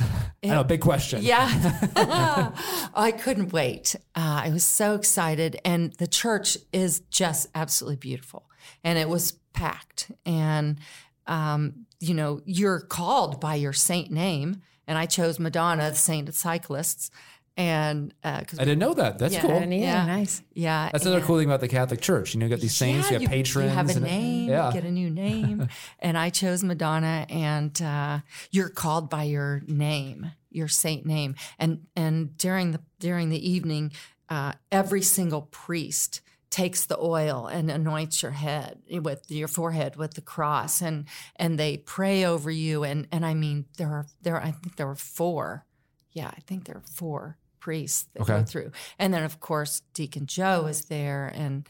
[0.43, 1.23] know, big question.
[1.23, 1.47] Yeah.
[2.95, 3.95] I couldn't wait.
[4.15, 5.61] Uh, I was so excited.
[5.65, 8.49] And the church is just absolutely beautiful.
[8.83, 10.11] And it was packed.
[10.25, 10.79] And,
[11.27, 14.63] um, you know, you're called by your saint name.
[14.87, 17.11] And I chose Madonna, the saint of cyclists.
[17.57, 19.19] And because, I didn't know that.
[19.19, 19.43] That's Yeah.
[19.43, 19.61] cool.
[19.61, 20.07] Yeah, Yeah.
[20.07, 20.43] nice.
[20.55, 20.89] yeah.
[20.91, 22.35] That's another and- cool thing about the Catholic Church.
[22.35, 23.71] You know, you got these saints, yeah, you got patrons.
[23.71, 24.73] You have a and- name, Yeah.
[24.73, 25.69] get a new name.
[26.01, 31.37] and I chose Madonna, and uh, you're called by your name, your saint name.
[31.59, 33.93] And and during the during the evening,
[34.29, 36.23] uh, every single priest
[36.63, 41.05] takes the oil and anoints your head with your forehead with the cross and
[41.37, 44.87] and they pray over you and and I mean there are there I think there
[44.87, 45.65] were four.
[46.13, 48.71] Yeah I think there are four priests that go through.
[48.99, 51.69] And then of course Deacon Joe is there and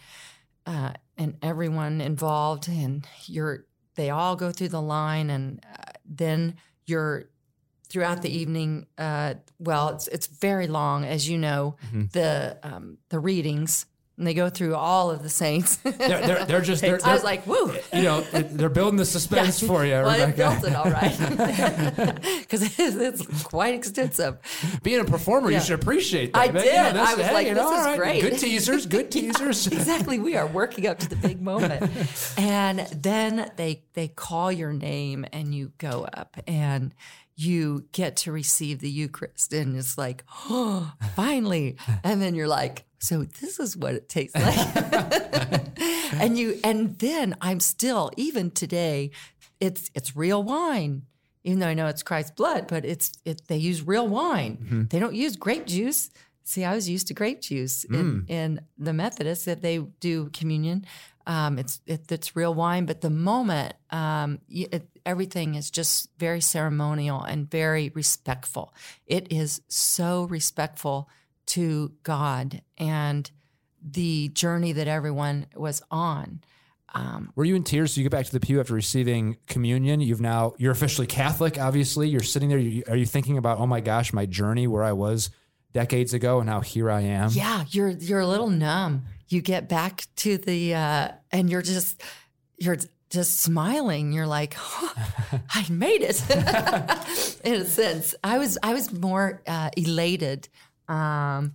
[0.67, 6.57] uh, and everyone involved and you're they all go through the line and uh, then
[6.85, 7.31] you're
[7.89, 12.11] throughout the evening uh, well it's it's very long as you know Mhm.
[12.13, 16.61] the um, the readings and they go through all of the saints They're, they're, they're
[16.71, 20.13] just, they're, I was like woo you know, they're building the suspense for you, well,
[20.13, 20.37] Rebecca.
[20.61, 21.19] built it all right
[22.41, 24.39] because it's, it's quite extensive
[24.83, 25.59] Being a performer, Yeah.
[25.59, 26.39] you should appreciate that.
[26.39, 26.67] I But, did.
[26.67, 28.23] you know, this- I was hey, like, you know, this is right, great.
[28.23, 29.67] Good teasers, good teasers.
[29.67, 31.91] exactly we are working up to the big moment
[32.39, 36.95] and then they they call your name and you go up and
[37.37, 41.77] you get to receive the eucharist and it's like oh finally.
[42.03, 45.63] And then you're like so this is what it tastes like.
[46.21, 49.11] And you and then i'm still even today
[49.61, 51.03] it's it's real wine
[51.43, 54.59] even though i know it's christ's blood but it's it they use real wine.
[54.63, 54.83] Mm-hmm.
[54.91, 56.11] They don't use grape juice.
[56.45, 58.31] See i was used to grape juice in, mm.
[58.31, 60.85] in the methodists that they do communion
[61.27, 66.41] um, it's it, it's real wine but the moment um, it, everything is just very
[66.41, 68.75] ceremonial and very respectful
[69.07, 71.09] it is so respectful
[71.47, 73.31] to god and
[73.83, 76.41] the journey that everyone was on
[76.95, 77.93] um, Were you in tears?
[77.93, 80.01] So you get back to the pew after receiving communion.
[80.01, 81.59] You've now you're officially Catholic.
[81.59, 82.59] Obviously, you're sitting there.
[82.59, 85.31] You, are you thinking about, oh my gosh, my journey where I was
[85.75, 87.31] decades ago, and now here I am?
[87.33, 89.05] Yeah, you're you're a little numb.
[89.29, 92.03] You get back to the uh, and you're just
[92.57, 92.79] you're
[93.11, 94.13] just smiling.
[94.13, 96.23] You're like, "Huh, I made it.
[97.45, 100.49] In a sense, I was I was more uh, elated
[100.89, 101.53] um,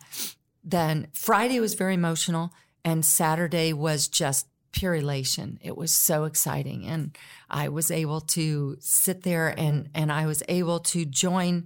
[0.63, 2.53] than Friday was very emotional,
[2.85, 5.59] and Saturday was just pure elation.
[5.61, 7.17] It was so exciting, and
[7.49, 11.65] I was able to sit there and and I was able to join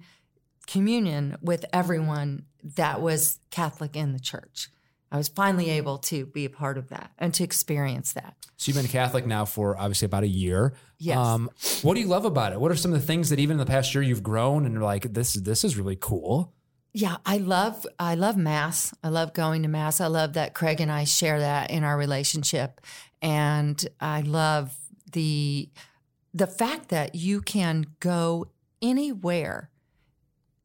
[0.67, 2.45] communion with everyone
[2.75, 4.69] that was Catholic in the church.
[5.11, 8.35] I was finally able to be a part of that and to experience that.
[8.57, 10.73] So you've been Catholic now for obviously about a year.
[10.97, 11.17] Yes.
[11.17, 11.51] Um,
[11.83, 12.59] what do you love about it?
[12.59, 14.73] What are some of the things that even in the past year you've grown and
[14.73, 16.53] you're like, this this is really cool?
[16.93, 18.93] Yeah, I love I love mass.
[19.03, 20.01] I love going to mass.
[20.01, 22.81] I love that Craig and I share that in our relationship.
[23.21, 24.75] And I love
[25.11, 25.69] the
[26.33, 28.47] the fact that you can go
[28.81, 29.69] anywhere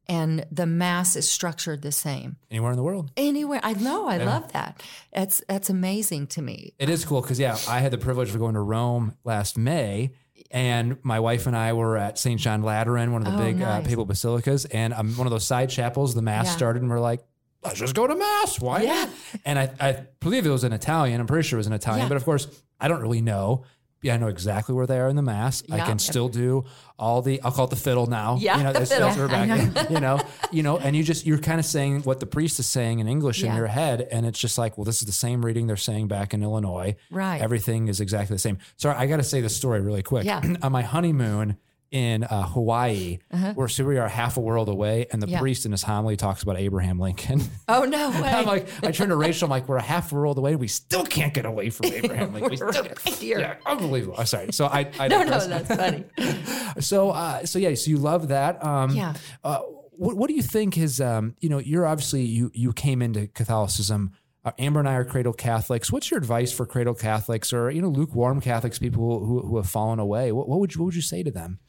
[0.09, 3.11] and the mass is structured the same Anywhere in the world.
[3.15, 3.61] anywhere.
[3.63, 4.81] I know, I love that.
[5.13, 6.73] That's that's amazing to me.
[6.79, 10.11] It is cool because yeah, I had the privilege of going to Rome last May,
[10.51, 12.39] and my wife and I were at St.
[12.39, 15.45] John Lateran, one of the Oh, big uh, papal basilicas, and um, one of those
[15.45, 16.15] side chapels.
[16.15, 16.51] The mass Yeah.
[16.53, 17.21] started, and we're like,
[17.63, 18.59] let's just go to mass.
[18.59, 19.09] Why Yeah.
[19.45, 21.19] And I, I believe it was in Italian.
[21.21, 22.09] I'm pretty sure it was in Italian, Yeah.
[22.09, 22.47] but of course,
[22.79, 23.63] I don't really know.
[24.01, 25.61] Yeah, I know exactly where they are in the mass.
[25.69, 25.85] I Yeah.
[25.85, 26.63] can still do
[26.97, 27.41] all the.
[27.41, 28.37] I'll call it the fiddle now.
[28.39, 29.07] Yeah, you know, the that's, fiddle.
[29.07, 29.89] that's where we're I back.
[29.89, 30.19] you know,
[30.51, 33.07] you know, and you just you're kind of saying what the priest is saying in
[33.09, 35.75] English in your head, and it's just like, well, this is the same reading they're
[35.77, 36.95] saying back in Illinois.
[37.11, 37.41] Right.
[37.41, 38.57] Everything is exactly the same.
[38.77, 40.23] Sorry, I got to say this story really quick.
[40.25, 40.41] Yeah.
[40.61, 41.57] On my honeymoon
[41.91, 43.17] in uh, Hawaii,
[43.55, 45.33] we're so we are half a world away, and the Uh-huh.
[45.33, 45.39] Yeah.
[45.39, 47.41] priest in his homily talks about Abraham Lincoln.
[47.67, 48.29] Oh no way!
[48.29, 49.45] I'm like, I turned to Rachel.
[49.45, 50.55] I'm like, we're a half a world away.
[50.55, 52.49] We still can't get away from Abraham Lincoln.
[52.51, 53.39] We still Right here.
[53.39, 54.15] Yeah, unbelievable.
[54.17, 54.51] Oh, sorry.
[54.51, 56.05] So I, I no, no, that's funny.
[56.79, 58.63] So, uh, so yeah, so you love that.
[58.63, 59.13] Um, Yeah.
[59.43, 59.59] Uh,
[59.91, 63.27] what, what do you think is, um, you know, you're obviously, you, you came into
[63.27, 64.11] Catholicism.
[64.45, 65.91] Uh, Amber and I are cradle Catholics.
[65.91, 69.69] What's your advice for cradle Catholics or, you know, lukewarm Catholics, people who, who have
[69.69, 70.31] fallen away?
[70.31, 71.59] What, what would you, what would you say to them?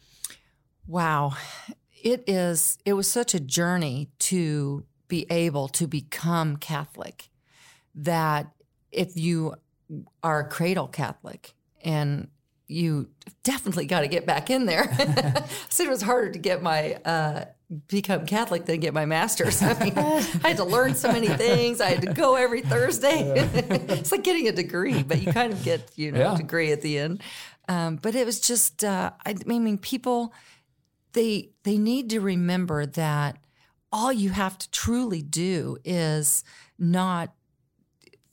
[0.91, 1.35] Wow.
[2.03, 7.29] It is it was such a journey to be able to become Catholic
[7.95, 8.51] that
[8.91, 9.55] if you
[10.23, 11.53] are a cradle Catholic
[11.85, 12.29] and
[12.67, 13.09] you
[13.43, 14.89] definitely got to get back in there.
[14.93, 17.45] I said it was harder to get my uh,
[17.89, 19.61] become Catholic than get my master's.
[19.63, 21.81] I mean, I had to learn so many things.
[21.81, 23.33] I had to go every Thursday.
[23.89, 26.35] it's like getting a degree, but you kind of get you know Yeah.
[26.35, 27.23] a degree at the end.
[27.69, 30.33] Um, but it was just uh, I, I mean people
[31.13, 33.39] they they need to remember that
[33.93, 36.45] all you have to truly do is
[36.79, 37.35] not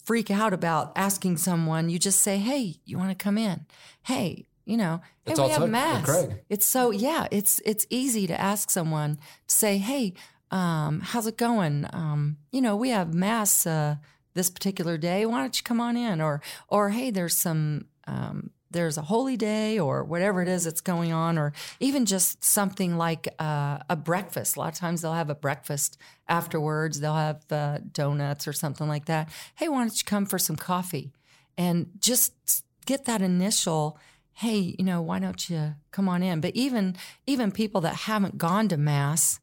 [0.04, 1.90] freak out about asking someone.
[1.90, 3.66] You just say, "Hey, you want to come in?
[4.04, 6.06] Hey, you know, hey, all we have with mass."
[6.50, 10.14] It's so yeah, it's it's easy to ask someone to say, "Hey,
[10.52, 11.86] um, how's it going?
[11.92, 13.96] Um, you know, we have mass uh,
[14.34, 15.26] this particular day.
[15.26, 19.38] Why don't you come on in?" Or or hey, there's some um, there's a holy
[19.38, 23.96] day or whatever it is that's going on, or even just something like uh, a
[23.96, 24.56] breakfast.
[24.56, 27.00] A lot of times they'll have a breakfast afterwards.
[27.00, 29.30] They'll have uh, donuts or something like that.
[29.56, 31.12] Hey, why don't you come for some coffee?
[31.58, 33.98] And just get that initial,
[34.34, 36.42] hey, you know, why don't you come on in?
[36.42, 39.40] But even even people that haven't gone to mass,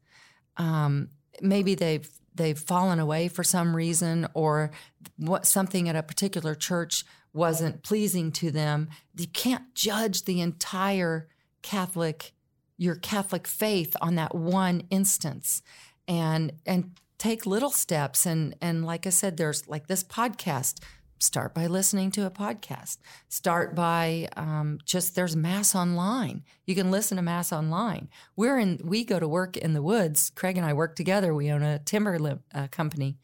[0.57, 1.09] um,
[1.41, 4.71] maybe they've they've fallen away for some reason or
[5.17, 8.89] what something at a particular church wasn't pleasing to them.
[9.15, 11.27] You can't judge the entire
[11.61, 12.31] catholic
[12.77, 15.61] your catholic faith on that one instance.
[16.07, 18.25] And and take little steps.
[18.25, 20.79] And and like i said there's like this podcast
[21.19, 22.97] start by listening to a podcast.
[23.29, 26.43] Start by um, just there's mass online.
[26.65, 28.09] You can listen to mass online.
[28.35, 30.31] We're in we go to work in the woods.
[30.35, 31.33] Craig and i work together.
[31.33, 33.17] We own a timber uh, company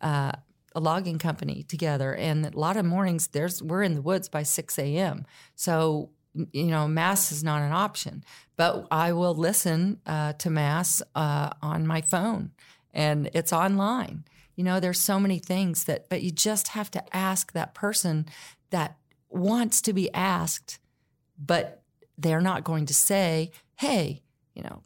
[0.00, 0.32] uh,
[0.74, 4.42] a logging company together and a lot of mornings there's we're in the woods by
[4.42, 6.10] 6 a.m so
[6.52, 8.24] you know mass is not an option.
[8.56, 12.52] But i will listen uh, to mass uh, on my phone
[12.92, 14.24] and it's online.
[14.56, 18.26] You know there's so many things that but you just have to ask that person
[18.70, 18.96] that
[19.28, 20.78] wants to be asked
[21.36, 21.82] but
[22.16, 24.22] they're not going to say hey
[24.54, 24.84] you know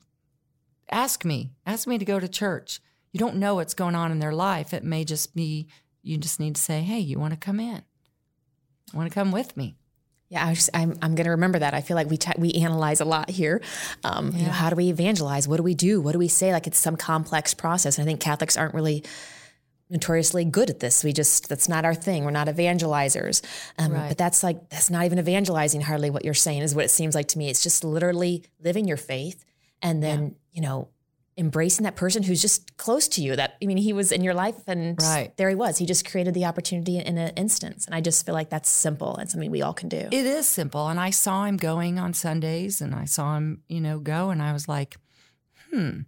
[0.90, 2.80] ask me ask me to go to church
[3.18, 5.66] you don't know what's going on in their life it may just be
[6.02, 7.82] you just need to say hey you want to come in
[8.94, 9.74] want to come with me
[10.30, 11.72] Yeah, I just, I'm, I'm going to remember that.
[11.72, 13.62] I feel like we ta- we analyze a lot here.
[14.04, 15.48] Um, you know, how do we evangelize?
[15.48, 16.02] What do we do?
[16.02, 16.52] What do we say?
[16.52, 17.96] Like it's some complex process.
[17.96, 19.04] And I think Catholics aren't really
[19.88, 21.02] notoriously good at this.
[21.02, 22.24] We just that's not our thing.
[22.24, 23.42] We're not evangelizers.
[23.78, 24.08] Um, Right.
[24.08, 25.80] But that's like that's not even evangelizing.
[25.80, 27.48] Hardly what you're saying is what it seems like to me.
[27.48, 29.44] It's just literally living your faith
[29.80, 30.88] and then you know
[31.38, 33.36] embracing that person who's just close to you.
[33.36, 35.34] That I mean, he was in your life and Right.
[35.36, 35.78] there he was.
[35.78, 37.86] He just created the opportunity in an instance.
[37.86, 40.08] And I just feel like that's simple and something we all can do.
[40.10, 40.88] It is simple.
[40.88, 44.42] And I saw him going on Sundays and I saw him, you know, go and
[44.42, 44.96] I was like,
[45.70, 46.00] hmm.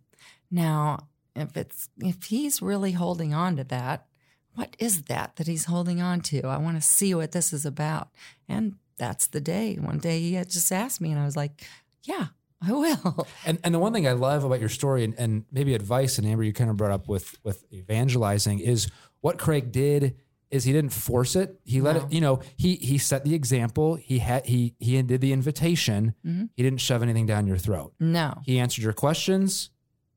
[0.50, 4.06] Now, if it's if he's really holding on to that,
[4.54, 6.42] what is that that he's holding on to?
[6.48, 8.08] I want to see what this is about.
[8.48, 9.76] And that's the day.
[9.76, 11.64] One day he had just asked me and I was like,
[12.02, 12.26] Yeah,
[12.66, 13.26] I will.
[13.46, 16.26] And and the one thing I love about your story and, and maybe advice, and
[16.26, 18.88] Amber, you kind of brought up with with evangelizing, is
[19.20, 20.16] what Craig did
[20.50, 21.60] is he didn't force it.
[21.64, 22.02] He let No.
[22.02, 23.94] it, you know, he he set the example.
[23.94, 26.14] He had he he did the invitation.
[26.26, 26.46] Mm-hmm.
[26.54, 27.94] He didn't shove anything down your throat.
[28.00, 28.40] No.
[28.44, 29.70] He answered your questions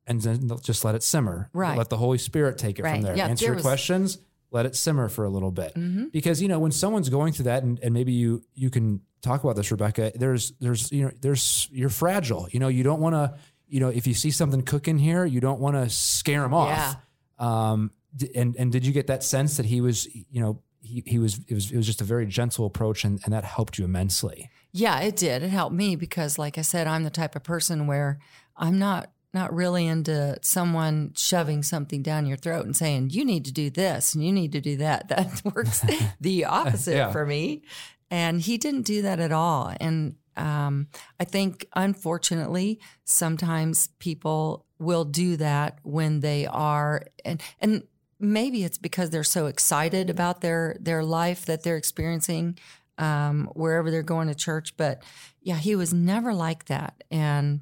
[0.06, 1.48] and then just let it simmer.
[1.52, 1.78] Right.
[1.78, 2.94] Let the Holy Spirit take it Right.
[2.96, 3.16] from there.
[3.16, 4.18] Yeah, Answer there your was- questions,
[4.54, 5.74] let it simmer for a little bit.
[6.12, 9.44] Because, you know, when someone's going through that and, and maybe you you can talk
[9.44, 12.48] about this, Rebecca, there's there's you know, there's you're fragile.
[12.50, 13.34] You know, you don't want to
[13.66, 16.68] you know, if you see something cooking here, you don't want to scare them off.
[16.68, 16.94] Yeah.
[17.38, 17.90] Um,
[18.34, 21.40] and and did you get that sense that he was, you know, he, he was
[21.48, 24.50] it was it was just a very gentle approach, and, and that helped you immensely.
[24.72, 25.42] Yeah, it did.
[25.42, 28.18] It helped me because, like I said, I'm the type of person where
[28.56, 33.44] I'm not not really into someone shoving something down your throat and saying you need
[33.44, 35.08] to do this and you need to do that.
[35.14, 35.84] That works
[36.20, 37.12] the opposite Yeah.
[37.12, 37.62] for me.
[38.10, 39.72] And he didn't do that at all.
[39.80, 47.82] And um, I think, unfortunately, sometimes people will do that when they are and and
[48.20, 52.58] maybe it's because they're so excited about their their life that they're experiencing
[52.98, 54.76] um, wherever they're going to church.
[54.76, 55.02] But
[55.42, 57.60] yeah, he was never like that, and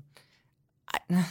[1.10, 1.26] I,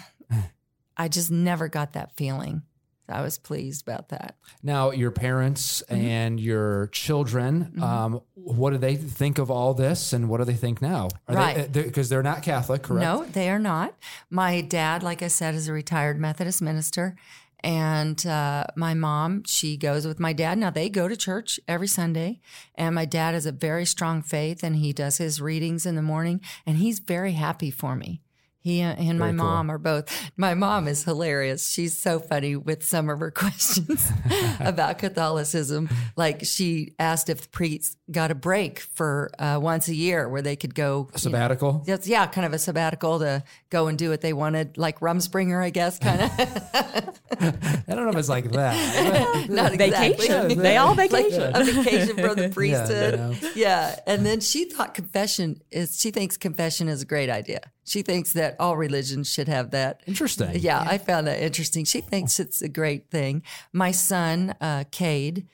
[0.98, 2.64] I just never got that feeling.
[3.10, 4.36] I was pleased about that.
[4.64, 6.02] Now, your parents Mm-hmm.
[6.06, 10.54] and your children, um, what do they think of all this, and what do they
[10.54, 11.10] think now?
[11.28, 11.72] Are Right.
[11.72, 13.02] because they're not Catholic, correct?
[13.04, 13.96] No, they are not.
[14.30, 17.16] My dad, like I said, is a retired Methodist minister.
[17.64, 20.58] And uh, my mom, she goes with my dad.
[20.58, 22.40] Now, they go to church every Sunday.
[22.76, 26.02] And my dad has a very strong faith and he does his readings in the
[26.02, 26.42] morning.
[26.66, 28.22] And he's very happy for me.
[28.64, 29.46] He and my Very cool.
[29.48, 30.32] mom are both.
[30.38, 31.68] My mom is hilarious.
[31.68, 34.08] She's so funny with some of her questions
[34.60, 35.90] about Catholicism.
[36.16, 40.42] Like she asked if the priests got a break for uh, once a year where
[40.44, 41.84] they could go you know, Sabbatical.
[42.06, 45.70] Yeah, kind of a sabbatical to go and do what they wanted, like Rumspringa, I
[45.72, 46.32] guess, kind of.
[47.40, 49.50] I don't know if it's like that.
[49.50, 50.12] Not Vacation.
[50.14, 50.56] exactly.
[50.56, 51.52] They all Like vacation.
[51.56, 53.20] a vacation from the priesthood.
[53.20, 53.36] know.
[53.56, 56.00] Yeah, and then she thought confession is.
[56.00, 57.62] She thinks confession is a great idea.
[57.84, 60.02] She thinks that all religions should have that.
[60.06, 60.52] Interesting.
[60.56, 61.86] Yeah, I found that interesting.
[61.86, 63.44] She thinks it's a great thing.
[63.74, 65.48] My son, uh, Cade,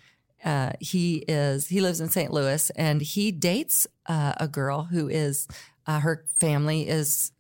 [0.44, 2.32] uh, he is he lives in St.
[2.32, 5.48] Louis and he dates uh, a girl who is
[5.88, 7.32] uh, her family is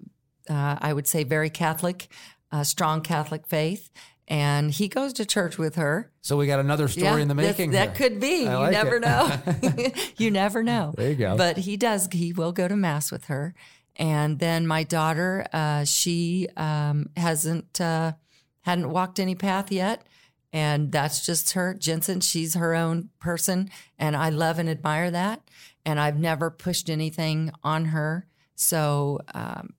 [0.49, 2.07] uh, I would say very Catholic,
[2.51, 3.89] uh, strong Catholic faith,
[4.27, 6.11] and he goes to church with her.
[6.21, 7.71] So we got another story in the making.
[7.71, 8.09] That here.
[8.09, 8.47] could be.
[8.47, 9.01] I you like never it.
[9.01, 9.91] know.
[10.17, 10.93] you never know.
[10.97, 11.37] There you go.
[11.37, 12.09] But he does.
[12.11, 13.53] He will go to mass with her.
[13.97, 18.13] And then my daughter, uh, she um, hasn't uh,
[18.61, 20.05] hadn't walked any path yet,
[20.53, 21.73] and that's just her.
[21.73, 25.49] Jensen, she's her own person, and I love and admire that.
[25.83, 28.27] And I've never pushed anything on her.
[28.55, 29.73] So, um,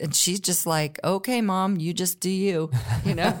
[0.00, 2.70] and she's just like, okay, mom, you just do you,
[3.04, 3.38] you know.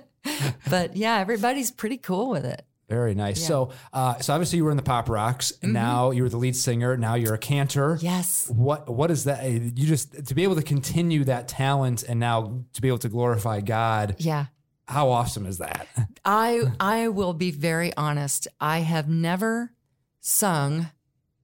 [0.70, 2.64] but yeah, everybody's pretty cool with it.
[2.88, 3.46] Very nice.
[3.46, 5.72] So, uh, so obviously you were in the Pop Rocks, Mm-hmm.
[5.72, 6.96] now you were the lead singer.
[6.96, 7.98] Now you're a cantor.
[8.00, 8.48] Yes.
[8.50, 9.48] What What is that?
[9.50, 13.08] You just to be able to continue that talent, and now to be able to
[13.08, 14.16] glorify God.
[14.18, 14.46] Yeah.
[14.86, 15.86] How awesome is that?
[16.24, 18.48] I I will be very honest.
[18.60, 19.72] I have never
[20.20, 20.90] sung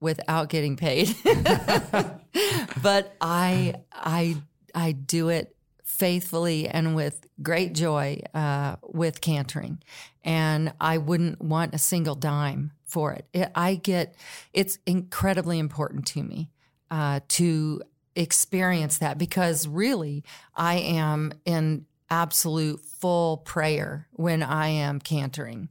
[0.00, 1.14] without getting paid.
[2.82, 4.36] but I I
[4.74, 5.54] I do it
[5.88, 9.78] faithfully and with great joy uh, with cantoring,
[10.22, 13.26] and I wouldn't want a single dime for it.
[13.32, 14.14] it I get
[14.52, 16.50] it's incredibly important to me
[16.90, 17.82] uh, to
[18.14, 20.24] experience that because really
[20.54, 25.68] I am in absolute full prayer when I am cantoring.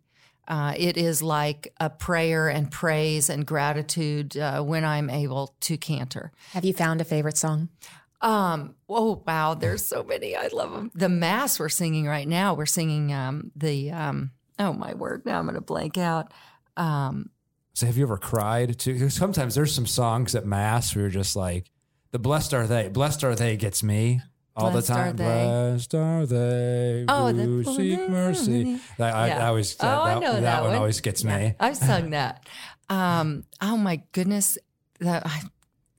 [0.47, 5.77] Uh, it is like a prayer and praise and gratitude uh, when I'm able to
[5.77, 6.31] cantor.
[6.53, 7.69] Have you found a favorite song?
[8.21, 10.35] Um, oh wow, there's so many.
[10.35, 10.91] I love them.
[10.95, 12.53] The mass we're singing right now.
[12.55, 15.25] We're singing um, the um, oh my word.
[15.25, 16.33] Now I'm going to blank out.
[16.75, 17.29] Um,
[17.73, 19.09] So, have you ever cried too?
[19.09, 21.69] sometimes there's some songs at mass where you're just like,
[22.11, 24.21] "The blessed are they, blessed are they" gets me
[24.55, 25.15] all the time.
[25.15, 25.23] they.
[25.23, 28.79] Blessed are they Oh, the- who seek mercy.
[28.97, 29.43] That, I, Yeah.
[29.45, 30.77] I always Oh, I know that, that one one.
[30.79, 31.53] always gets me.
[31.59, 32.47] I've sung that.
[32.89, 34.57] Um, oh my goodness,
[35.01, 35.23] that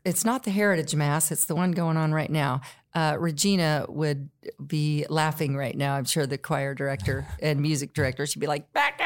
[0.09, 1.31] it's not the Heritage Mass.
[1.31, 2.63] It's the one going on right now.
[2.95, 4.31] Uh, Regina would
[4.67, 5.97] be laughing right now.
[5.97, 9.05] I'm sure the choir director and music director should be like, Becca.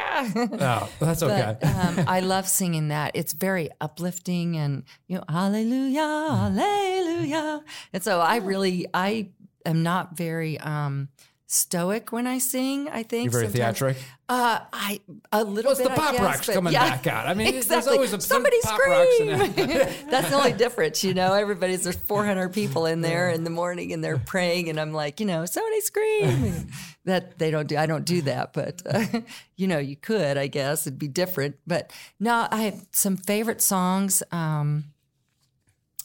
[0.60, 1.56] Oh, that's okay.
[1.60, 3.10] But um, I love singing that.
[3.14, 7.62] It's very uplifting and you know, Hallelujah, Hallelujah.
[7.92, 9.30] And so I really, I
[9.66, 11.08] am not very um,
[11.52, 12.88] stoic when I sing.
[12.88, 13.96] I think You're very Sometimes- theatric.
[14.28, 15.00] Uh, I
[15.30, 15.90] a little What's bit.
[15.90, 17.26] the pop guess, rocks coming yeah, back out?
[17.28, 19.26] I mean, there's always a somebody pop scream.
[20.10, 21.34] That's the only difference, you know.
[21.34, 25.20] Everybody's there's 400 people in there in the morning and they're praying, and I'm like,
[25.20, 26.68] you know, somebody scream.
[27.04, 27.76] that they don't do.
[27.76, 29.04] I don't do that, but uh,
[29.56, 30.38] you know, you could.
[30.38, 31.56] I guess it'd be different.
[31.66, 34.22] But no, I have some favorite songs.
[34.32, 34.84] Um,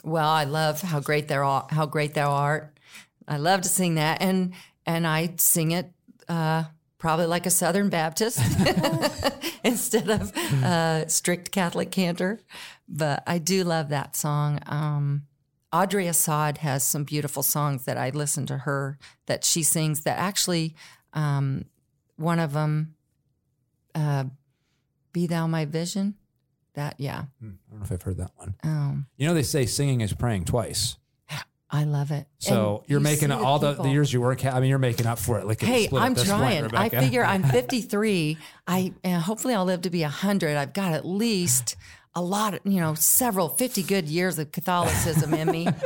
[0.03, 1.71] well, I love how great thou art.
[1.71, 2.77] How great thou art.
[3.25, 4.53] I love to sing that, and
[4.87, 5.91] and I sing it
[6.27, 6.63] uh,
[6.97, 8.39] probably like a Southern Baptist
[9.63, 12.39] instead of uh, strict Catholic cantor.
[12.87, 14.59] But I do love that song.
[14.65, 15.23] Um,
[15.73, 20.01] Audrey Assad has some beautiful songs that I listen to her that she sings.
[20.01, 20.73] That actually,
[21.13, 21.65] um,
[22.15, 22.95] one of them,
[23.93, 24.23] uh,
[25.11, 26.15] "Be Thou My Vision."
[26.75, 27.25] That yeah.
[27.41, 28.55] Hmm, I don't know if I've heard that one.
[28.63, 30.95] Um, You know, they say singing is praying twice.
[31.69, 32.27] I love it.
[32.39, 34.45] So And you're you making all the, the years you work.
[34.45, 35.45] I mean, you're making up for it.
[35.45, 36.73] Like Hey, I'm trying.
[36.73, 38.37] I figure I'm 53.
[38.67, 40.55] I hopefully I'll live to be 100.
[40.55, 41.75] I've got at least
[42.15, 45.67] a lot of, you know, several 50 good years of Catholicism in me.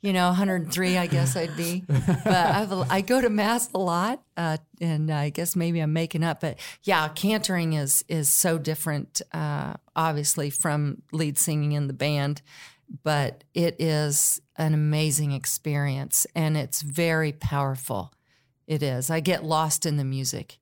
[0.00, 1.82] You know, 103, I guess I'd be.
[1.88, 6.22] But I've, I go to mass a lot, uh, and I guess maybe I'm making
[6.22, 6.40] up.
[6.40, 12.42] But yeah, cantoring is is so different, uh, obviously, from lead singing in the band.
[13.02, 18.12] But it is an amazing experience, and it's very powerful.
[18.66, 19.10] It is.
[19.10, 20.58] I get lost in the music.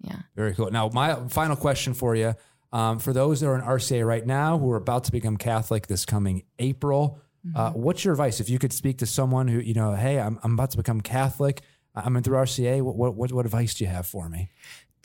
[0.00, 0.20] Yeah.
[0.34, 0.70] Very cool.
[0.70, 2.34] Now, my final question for you:
[2.72, 5.86] um, for those that are in RCIA right now who are about to become Catholic
[5.86, 7.20] this coming April,
[7.54, 7.80] uh, Mm-hmm.
[7.80, 10.54] what's your advice if you could speak to someone who you know, hey, I'm, I'm
[10.54, 11.62] about to become Catholic.
[11.94, 12.82] I'm in through RCIA.
[12.82, 14.50] What, what what what advice do you have for me?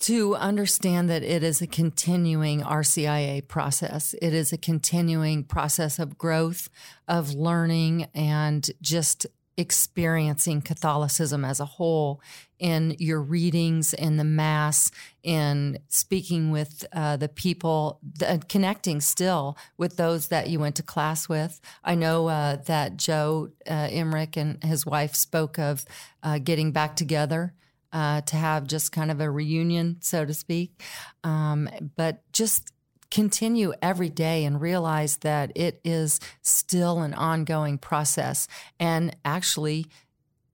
[0.01, 4.15] To understand that it is a continuing RCIA process.
[4.21, 6.69] It is a continuing process of growth,
[7.07, 9.27] of learning, and just
[9.57, 12.19] experiencing Catholicism as a whole
[12.57, 14.91] in your readings, in the Mass,
[15.21, 20.83] in speaking with uh, the people, uh, connecting still with those that you went to
[20.83, 21.61] class with.
[21.83, 25.85] I know uh, that Joe uh, Emmerich and his wife spoke of
[26.23, 27.53] uh, getting back together
[27.93, 30.81] uh, to have just kind of a reunion, so to speak.
[31.23, 32.71] Um, but just
[33.09, 38.47] continue every day and realize that it is still an ongoing process
[38.79, 39.85] and actually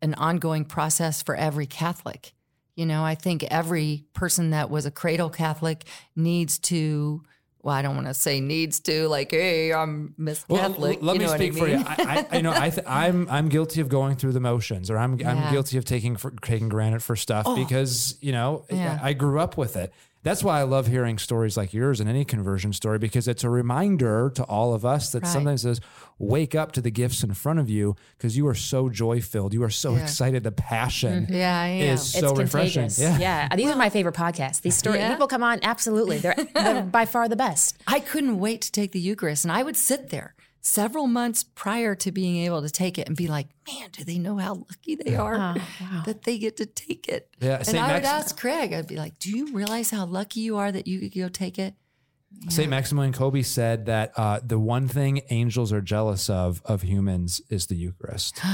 [0.02, 2.34] an ongoing process for every Catholic.
[2.76, 5.86] You know, I think every person that was a cradle Catholic
[6.16, 7.24] needs to.
[7.64, 11.00] Well, I don't want to say needs to, like, hey, I'm Miss Well, Catholic.
[11.00, 11.78] l- let you me speak I for you.
[11.78, 11.86] mean?
[11.88, 11.96] I,
[12.32, 15.14] I, I know I th- I'm I'm guilty of going through the motions, or I'm
[15.26, 17.56] I'm guilty of taking for taking granted for stuff oh.
[17.56, 19.00] because you know Yeah.
[19.02, 19.92] I grew up with it.
[20.28, 23.50] That's why I love hearing stories like yours and any conversion story because it's a
[23.50, 25.32] reminder to all of us that Right.
[25.32, 25.80] sometimes says,
[26.20, 29.54] wake up to the gifts in front of you because you are so joy filled.
[29.54, 30.02] You are so Yeah.
[30.04, 30.44] excited.
[30.44, 31.34] The passion mm-hmm.
[31.34, 31.94] yeah, I am.
[31.96, 32.90] is so it's refreshing.
[32.98, 33.18] Yeah.
[33.20, 33.56] Yeah.
[33.56, 34.62] These are my favorite podcasts.
[34.62, 35.12] These stories, Yeah?
[35.12, 36.18] people come on, absolutely.
[36.18, 37.78] They're, they're by far the best.
[37.88, 39.46] I couldn't wait to take the Eucharist.
[39.46, 43.16] And I would sit there several months prior to being able to take it and
[43.16, 46.04] be like, man, do they know how lucky they are Oh, wow.
[46.06, 47.30] that they get to take it?
[47.40, 50.42] Yeah, And Saint I would ask Craig, I'd be like, do you realize how lucky
[50.42, 51.76] you are that you could go take it?
[52.50, 52.70] St.
[52.70, 57.68] Maximilian Kolbe said that uh, the one thing angels are jealous of of humans is
[57.68, 58.40] the Eucharist.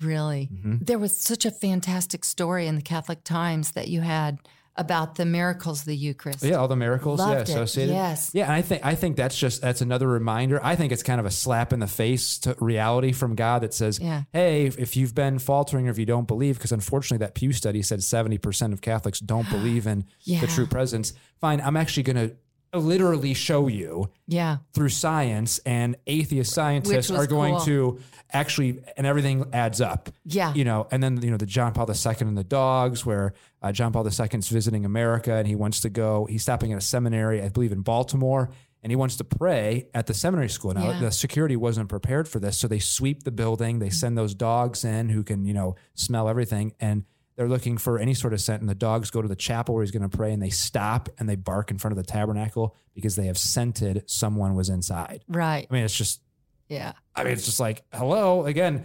[0.00, 0.48] Really?
[0.52, 0.78] Mm-hmm.
[0.80, 4.40] There was such a fantastic story in the Catholic Times that you had
[4.76, 6.42] about the miracles of the Eucharist.
[6.42, 7.48] Yeah, all the miracles yeah, Loved it.
[7.50, 7.92] associated.
[7.92, 8.30] Yes.
[8.32, 10.60] Yeah, and I think I think that's just that's another reminder.
[10.64, 13.74] I think it's kind of a slap in the face to reality from God that
[13.74, 14.22] says, Yeah.
[14.32, 17.52] "Hey, if, if you've been faltering or if you don't believe, because unfortunately that Pew
[17.52, 20.40] study said seventy percent of Catholics don't believe in Yeah.
[20.40, 21.12] the true presence.
[21.40, 22.36] Fine, I'm actually going to
[22.78, 24.58] literally show you Yeah.
[24.72, 27.64] through science, and atheist scientists are going cool.
[27.64, 28.00] to
[28.32, 30.08] actually, and everything adds up.
[30.24, 30.54] Yeah.
[30.54, 33.72] You know, and then, you know, the John Paul II and the dogs, where uh,
[33.72, 36.80] John Paul II is visiting America and he wants to go, he's stopping at a
[36.80, 38.48] seminary, I believe in Baltimore,
[38.82, 40.72] and he wants to pray at the seminary school.
[40.72, 41.00] Now, Yeah.
[41.00, 42.58] the security wasn't prepared for this.
[42.58, 46.26] So they sweep the building, they send those dogs in who can, you know, smell
[46.28, 46.72] everything.
[46.80, 47.04] And
[47.36, 49.82] they're looking for any sort of scent, and the dogs go to the chapel where
[49.82, 52.74] he's going to pray, and they stop and they bark in front of the tabernacle
[52.94, 55.24] because they have scented someone was inside.
[55.28, 55.66] Right.
[55.70, 56.20] I mean, it's just,
[56.68, 56.92] Yeah.
[57.14, 58.84] I mean, it's just like, hello, again,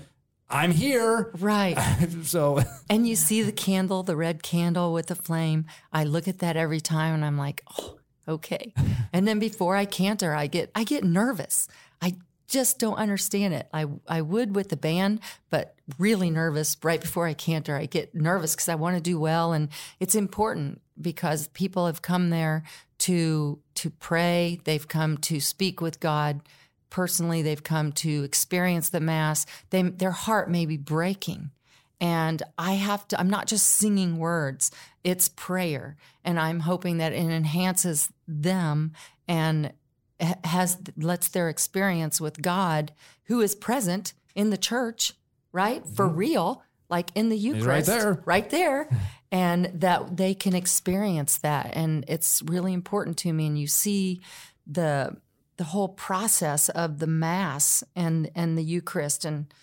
[0.49, 1.31] I'm here.
[1.39, 1.77] Right.
[2.23, 5.65] so, And you see the candle, the red candle with the flame.
[5.91, 8.73] I look at that every time and I'm like, oh, okay.
[9.13, 11.67] And then before I cantor, I get I get nervous.
[12.01, 12.15] I
[12.47, 13.67] just don't understand it.
[13.73, 15.19] I I would with the band,
[15.49, 17.75] but really nervous right before I cantor.
[17.75, 19.69] I get nervous because I want to do well and
[19.99, 22.63] it's important because people have come there
[22.99, 24.59] to to pray.
[24.63, 26.41] They've come to speak with God
[26.89, 27.41] personally.
[27.41, 29.45] They've come to experience the mass.
[29.69, 31.51] They their heart may be breaking
[31.99, 34.71] and I have to, I'm not just singing words,
[35.03, 35.97] it's prayer.
[36.23, 38.93] And I'm hoping that it enhances them
[39.27, 39.73] and
[40.19, 42.91] has, lets their experience with God,
[43.25, 45.13] who is present in the church,
[45.51, 45.85] right?
[45.85, 46.17] For mm-hmm.
[46.17, 48.21] real, like in the Eucharist, right there.
[48.25, 48.89] Right there.
[49.31, 51.71] and that they can experience that.
[51.73, 53.47] And it's really important to me.
[53.47, 54.21] And you see
[54.65, 55.17] the,
[55.57, 59.25] the whole process of the Mass and, and the Eucharist.
[59.25, 59.53] And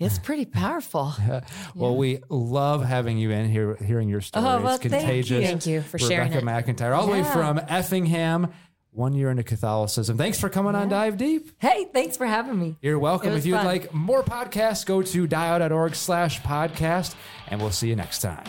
[0.00, 1.12] it's pretty powerful.
[1.74, 4.46] well, we love having you in here, hearing your oh, story.
[4.46, 5.42] Oh, well, it's thank you.
[5.42, 6.72] Thank you for sharing Rebecca.
[6.72, 8.48] McIntyre, all the way from Effingham,
[8.98, 10.18] one year into Catholicism.
[10.18, 11.52] Thanks for coming on Dive Deep.
[11.58, 12.76] Hey, thanks for having me.
[12.82, 13.32] You're welcome.
[13.32, 13.64] If you'd fun.
[13.64, 17.14] like more podcasts, go to dio.org slash podcast,
[17.46, 18.44] and we'll see you next time.